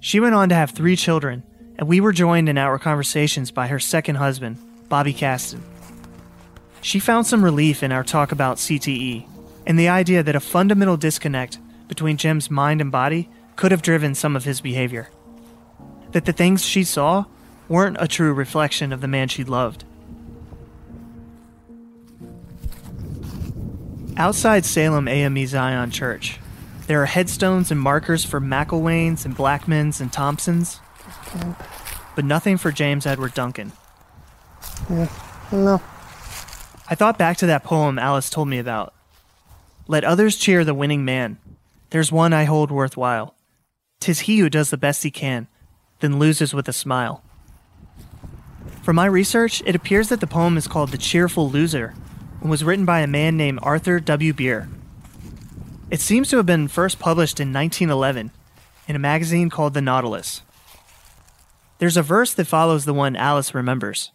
She 0.00 0.20
went 0.20 0.34
on 0.34 0.48
to 0.48 0.54
have 0.54 0.70
three 0.70 0.96
children, 0.96 1.44
and 1.78 1.88
we 1.88 2.00
were 2.00 2.12
joined 2.12 2.48
in 2.48 2.58
our 2.58 2.78
conversations 2.78 3.50
by 3.50 3.68
her 3.68 3.78
second 3.78 4.16
husband, 4.16 4.58
Bobby 4.88 5.12
Caston. 5.12 5.62
She 6.80 6.98
found 6.98 7.26
some 7.26 7.44
relief 7.44 7.82
in 7.82 7.92
our 7.92 8.02
talk 8.02 8.32
about 8.32 8.56
CTE 8.56 9.26
and 9.66 9.78
the 9.78 9.88
idea 9.88 10.22
that 10.22 10.34
a 10.34 10.40
fundamental 10.40 10.96
disconnect 10.96 11.58
between 11.86 12.16
Jim's 12.16 12.50
mind 12.50 12.80
and 12.80 12.90
body 12.90 13.28
could 13.54 13.70
have 13.70 13.82
driven 13.82 14.14
some 14.14 14.34
of 14.34 14.44
his 14.44 14.60
behavior. 14.60 15.08
That 16.10 16.24
the 16.24 16.32
things 16.32 16.64
she 16.64 16.82
saw 16.82 17.26
weren't 17.68 17.96
a 18.00 18.08
true 18.08 18.32
reflection 18.34 18.92
of 18.92 19.00
the 19.00 19.08
man 19.08 19.28
she 19.28 19.44
loved. 19.44 19.84
Outside 24.16 24.64
Salem 24.66 25.08
AME 25.08 25.46
Zion 25.46 25.90
Church, 25.90 26.38
there 26.86 27.02
are 27.02 27.06
headstones 27.06 27.70
and 27.70 27.80
markers 27.80 28.24
for 28.24 28.40
McElwains 28.40 29.24
and 29.24 29.34
Blackmans 29.34 30.00
and 30.00 30.12
Thompsons, 30.12 30.80
but 32.14 32.24
nothing 32.24 32.58
for 32.58 32.70
James 32.70 33.06
Edward 33.06 33.32
Duncan. 33.32 33.72
Yeah, 34.90 35.08
I. 35.50 35.82
I 36.90 36.94
thought 36.94 37.16
back 37.16 37.38
to 37.38 37.46
that 37.46 37.64
poem 37.64 37.98
Alice 37.98 38.28
told 38.28 38.48
me 38.48 38.58
about. 38.58 38.92
Let 39.88 40.04
others 40.04 40.36
cheer 40.36 40.62
the 40.62 40.74
winning 40.74 41.04
man. 41.04 41.38
There's 41.90 42.12
one 42.12 42.34
I 42.34 42.44
hold 42.44 42.70
worthwhile. 42.70 43.34
Tis 43.98 44.20
he 44.20 44.38
who 44.38 44.50
does 44.50 44.70
the 44.70 44.76
best 44.76 45.02
he 45.04 45.10
can, 45.10 45.48
then 46.00 46.18
loses 46.18 46.52
with 46.52 46.68
a 46.68 46.72
smile. 46.72 47.22
From 48.82 48.96
my 48.96 49.06
research, 49.06 49.62
it 49.64 49.74
appears 49.74 50.08
that 50.10 50.20
the 50.20 50.26
poem 50.26 50.58
is 50.58 50.68
called 50.68 50.90
The 50.90 50.98
Cheerful 50.98 51.48
Loser 51.48 51.94
and 52.42 52.50
was 52.50 52.64
written 52.64 52.84
by 52.84 53.00
a 53.00 53.06
man 53.06 53.36
named 53.36 53.60
Arthur 53.62 54.00
W. 54.00 54.32
Beer. 54.32 54.68
It 55.90 56.00
seems 56.00 56.28
to 56.30 56.36
have 56.38 56.46
been 56.46 56.66
first 56.66 56.98
published 56.98 57.38
in 57.38 57.52
1911 57.52 58.32
in 58.88 58.96
a 58.96 58.98
magazine 58.98 59.48
called 59.48 59.74
The 59.74 59.80
Nautilus. 59.80 60.42
There's 61.78 61.96
a 61.96 62.02
verse 62.02 62.34
that 62.34 62.46
follows 62.46 62.84
the 62.84 62.94
one 62.94 63.14
Alice 63.14 63.54
remembers. 63.54 64.10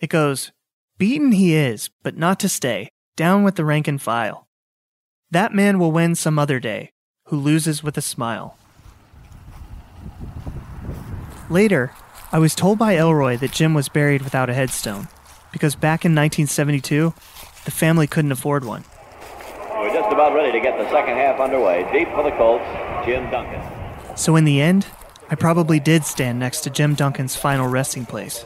It 0.00 0.10
goes, 0.10 0.52
Beaten 0.98 1.32
he 1.32 1.54
is, 1.54 1.90
but 2.02 2.16
not 2.16 2.38
to 2.40 2.48
stay, 2.48 2.90
down 3.16 3.42
with 3.42 3.56
the 3.56 3.64
rank 3.64 3.88
and 3.88 4.00
file. 4.00 4.46
That 5.30 5.54
man 5.54 5.78
will 5.78 5.92
win 5.92 6.14
some 6.14 6.38
other 6.38 6.60
day, 6.60 6.90
who 7.26 7.36
loses 7.36 7.82
with 7.82 7.96
a 7.96 8.02
smile. 8.02 8.56
Later, 11.48 11.92
I 12.32 12.38
was 12.38 12.54
told 12.54 12.78
by 12.78 12.96
Elroy 12.96 13.36
that 13.38 13.52
Jim 13.52 13.72
was 13.72 13.88
buried 13.88 14.22
without 14.22 14.50
a 14.50 14.54
headstone, 14.54 15.08
because 15.56 15.74
back 15.74 16.04
in 16.04 16.12
1972, 16.12 17.14
the 17.64 17.70
family 17.70 18.06
couldn't 18.06 18.30
afford 18.30 18.62
one. 18.62 18.84
We're 19.78 19.88
just 19.88 20.12
about 20.12 20.34
ready 20.34 20.52
to 20.52 20.60
get 20.60 20.76
the 20.76 20.86
second 20.90 21.16
half 21.16 21.40
underway. 21.40 21.88
Deep 21.94 22.08
for 22.10 22.22
the 22.22 22.30
Colts, 22.32 22.66
Jim 23.06 23.30
Duncan. 23.30 23.62
So 24.18 24.36
in 24.36 24.44
the 24.44 24.60
end, 24.60 24.86
I 25.30 25.34
probably 25.34 25.80
did 25.80 26.04
stand 26.04 26.38
next 26.38 26.60
to 26.60 26.70
Jim 26.70 26.94
Duncan's 26.94 27.36
final 27.36 27.66
resting 27.68 28.04
place. 28.04 28.44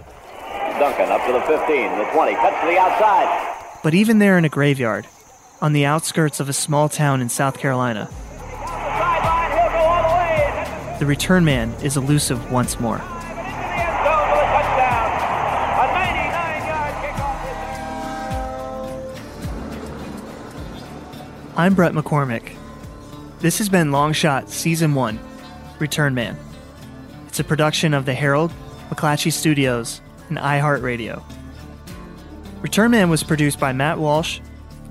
Duncan 0.79 1.11
up 1.11 1.27
to 1.27 1.33
the 1.33 1.41
15, 1.41 1.99
the 1.99 2.05
20, 2.13 2.35
cuts 2.35 2.61
to 2.61 2.67
the 2.69 2.79
outside. 2.79 3.81
But 3.83 3.93
even 3.95 4.21
there 4.21 4.39
in 4.39 4.45
a 4.45 4.49
graveyard, 4.49 5.09
on 5.61 5.73
the 5.73 5.85
outskirts 5.85 6.39
of 6.39 6.49
a 6.49 6.53
small 6.53 6.89
town 6.89 7.21
in 7.21 7.29
South 7.29 7.59
Carolina, 7.59 8.09
the 11.01 11.07
return 11.07 11.45
man 11.45 11.73
is 11.83 11.97
elusive 11.97 12.53
once 12.53 12.79
more. 12.79 13.03
I'm 21.61 21.75
Brett 21.75 21.93
McCormick. 21.93 22.57
This 23.41 23.59
has 23.59 23.69
been 23.69 23.93
Long 23.93 24.15
Shot 24.15 24.49
Season 24.49 24.95
1 24.95 25.21
Return 25.79 26.15
Man. 26.15 26.39
It's 27.29 27.39
a 27.39 27.45
production 27.45 27.93
of 27.93 28.07
The 28.07 28.15
Herald, 28.15 28.51
McClatchy 28.89 29.31
Studios, 29.31 30.01
and 30.31 30.39
iHeartRadio. 30.39 31.23
Return 32.63 32.93
Man 32.93 33.11
was 33.11 33.23
produced 33.23 33.61
by 33.61 33.75
Matt 33.75 33.99
Walsh, 33.99 34.41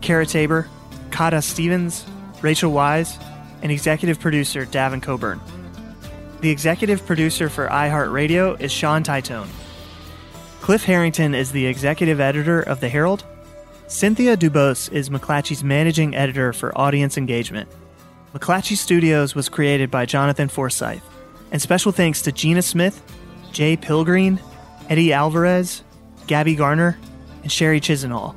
Kara 0.01 0.27
Tabor, 0.27 0.69
Kata 1.09 1.41
Stevens, 1.41 2.05
Rachel 2.43 2.71
Wise, 2.71 3.17
and 3.63 3.71
executive 3.71 4.19
producer 4.19 4.67
Davin 4.67 5.01
Coburn. 5.01 5.41
The 6.41 6.51
executive 6.51 7.03
producer 7.03 7.49
for 7.49 7.67
iHeartRadio 7.67 8.61
is 8.61 8.71
Sean 8.71 9.03
Titone. 9.03 9.49
Cliff 10.61 10.83
Harrington 10.83 11.33
is 11.33 11.51
the 11.51 11.65
executive 11.65 12.19
editor 12.19 12.61
of 12.61 12.79
The 12.79 12.89
Herald. 12.89 13.25
Cynthia 13.89 14.37
Dubose 14.37 14.91
is 14.93 15.09
McClatchy's 15.09 15.63
managing 15.63 16.15
editor 16.15 16.53
for 16.53 16.77
audience 16.77 17.17
engagement. 17.17 17.67
McClatchy 18.35 18.77
Studios 18.77 19.33
was 19.33 19.49
created 19.49 19.89
by 19.89 20.05
Jonathan 20.05 20.47
Forsythe. 20.47 21.01
And 21.51 21.59
special 21.59 21.91
thanks 21.91 22.21
to 22.21 22.31
Gina 22.31 22.61
Smith, 22.61 23.01
Jay 23.51 23.75
Pilgreen, 23.75 24.39
Eddie 24.89 25.11
Alvarez, 25.11 25.81
Gabby 26.27 26.53
Garner, 26.53 26.99
and 27.41 27.51
Sherry 27.51 27.81
Chisenhall. 27.81 28.35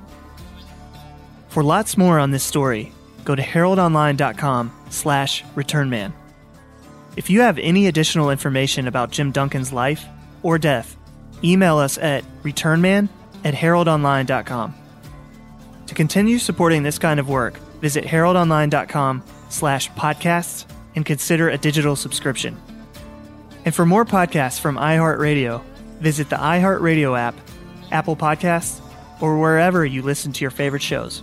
For 1.51 1.63
lots 1.63 1.99
more 1.99 2.19
on 2.19 2.31
this 2.31 2.43
story, 2.43 2.91
go 3.27 3.35
to 3.35 3.43
heraldonline.com 3.43 4.73
slash 4.89 5.45
returnman. 5.55 6.15
If 7.15 7.29
you 7.29 7.43
have 7.43 7.59
any 7.59 7.89
additional 7.89 8.31
information 8.31 8.89
about 8.89 9.11
Jim 9.11 9.33
Duncan's 9.33 9.71
life 9.71 10.07
or 10.43 10.57
death, 10.57 10.97
email 11.45 11.77
us 11.77 11.99
at 11.99 12.25
returnman 12.43 13.11
at 13.45 13.53
heraldonline.com. 13.53 14.77
To 15.93 15.97
continue 15.97 16.38
supporting 16.38 16.84
this 16.84 16.99
kind 16.99 17.20
of 17.20 17.28
work, 17.28 17.59
visit 17.82 18.05
heraldonline.com 18.05 19.22
slash 19.51 19.90
podcasts 19.90 20.64
and 20.97 21.05
consider 21.05 21.51
a 21.51 21.59
digital 21.59 21.97
subscription. 21.97 22.59
And 23.66 23.74
for 23.74 23.84
more 23.84 24.07
podcasts 24.07 24.59
from 24.59 24.76
iHeartRadio, 24.76 25.62
visit 26.01 26.30
the 26.30 26.36
iHeartRadio 26.36 27.18
app, 27.18 27.34
Apple 27.90 28.16
Podcasts, 28.16 28.80
or 29.20 29.38
wherever 29.38 29.84
you 29.84 30.01
listen 30.01 30.32
to 30.32 30.40
your 30.40 30.51
favorite 30.51 30.80
shows. 30.80 31.22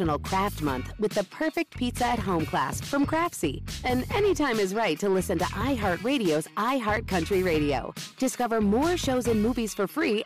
National 0.00 0.18
Craft 0.18 0.62
Month 0.62 0.94
with 0.98 1.12
the 1.12 1.24
perfect 1.24 1.76
pizza 1.76 2.06
at 2.06 2.18
home 2.18 2.46
class 2.46 2.80
from 2.80 3.04
Craftsy. 3.04 3.62
And 3.84 4.10
anytime 4.14 4.58
is 4.58 4.74
right 4.74 4.98
to 4.98 5.10
listen 5.10 5.38
to 5.38 5.44
iHeartRadio's 5.44 6.48
iHeartCountry 6.56 7.44
Radio. 7.44 7.92
Discover 8.18 8.62
more 8.62 8.96
shows 8.96 9.28
and 9.28 9.42
movies 9.42 9.74
for 9.74 9.86
free. 9.86 10.24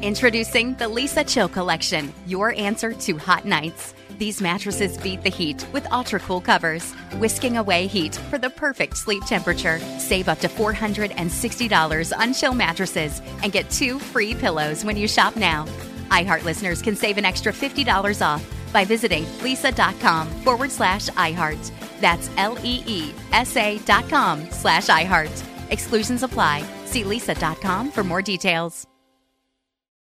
Introducing 0.00 0.74
the 0.76 0.86
Leesa 0.86 1.28
Chill 1.28 1.50
Collection, 1.50 2.10
your 2.26 2.54
answer 2.54 2.94
to 2.94 3.18
hot 3.18 3.44
nights. 3.44 3.92
These 4.18 4.40
mattresses 4.40 4.96
beat 4.98 5.22
the 5.22 5.30
heat 5.30 5.66
with 5.72 5.90
ultra 5.92 6.20
cool 6.20 6.40
covers, 6.40 6.92
whisking 7.18 7.56
away 7.56 7.86
heat 7.86 8.14
for 8.30 8.38
the 8.38 8.50
perfect 8.50 8.96
sleep 8.96 9.24
temperature. 9.24 9.78
Save 9.98 10.28
up 10.28 10.38
to 10.40 10.48
$460 10.48 12.18
on 12.18 12.32
chill 12.32 12.54
mattresses 12.54 13.20
and 13.42 13.52
get 13.52 13.70
two 13.70 13.98
free 13.98 14.34
pillows 14.34 14.84
when 14.84 14.96
you 14.96 15.08
shop 15.08 15.36
now. 15.36 15.66
iHeart 16.10 16.44
listeners 16.44 16.80
can 16.80 16.94
save 16.94 17.18
an 17.18 17.24
extra 17.24 17.52
$50 17.52 18.24
off 18.24 18.72
by 18.72 18.84
visiting 18.84 19.24
leesa.com 19.42 20.28
forward 20.42 20.70
slash 20.70 21.08
iHeart. 21.10 21.70
That's 22.00 22.30
L 22.36 22.56
E 22.62 22.82
E 22.86 23.12
S 23.32 23.56
A 23.56 23.78
dot 23.78 24.08
com 24.08 24.48
slash 24.50 24.86
iHeart. 24.86 25.42
Exclusions 25.70 26.22
apply. 26.22 26.62
See 26.84 27.02
leesa.com 27.02 27.90
for 27.90 28.04
more 28.04 28.22
details. 28.22 28.86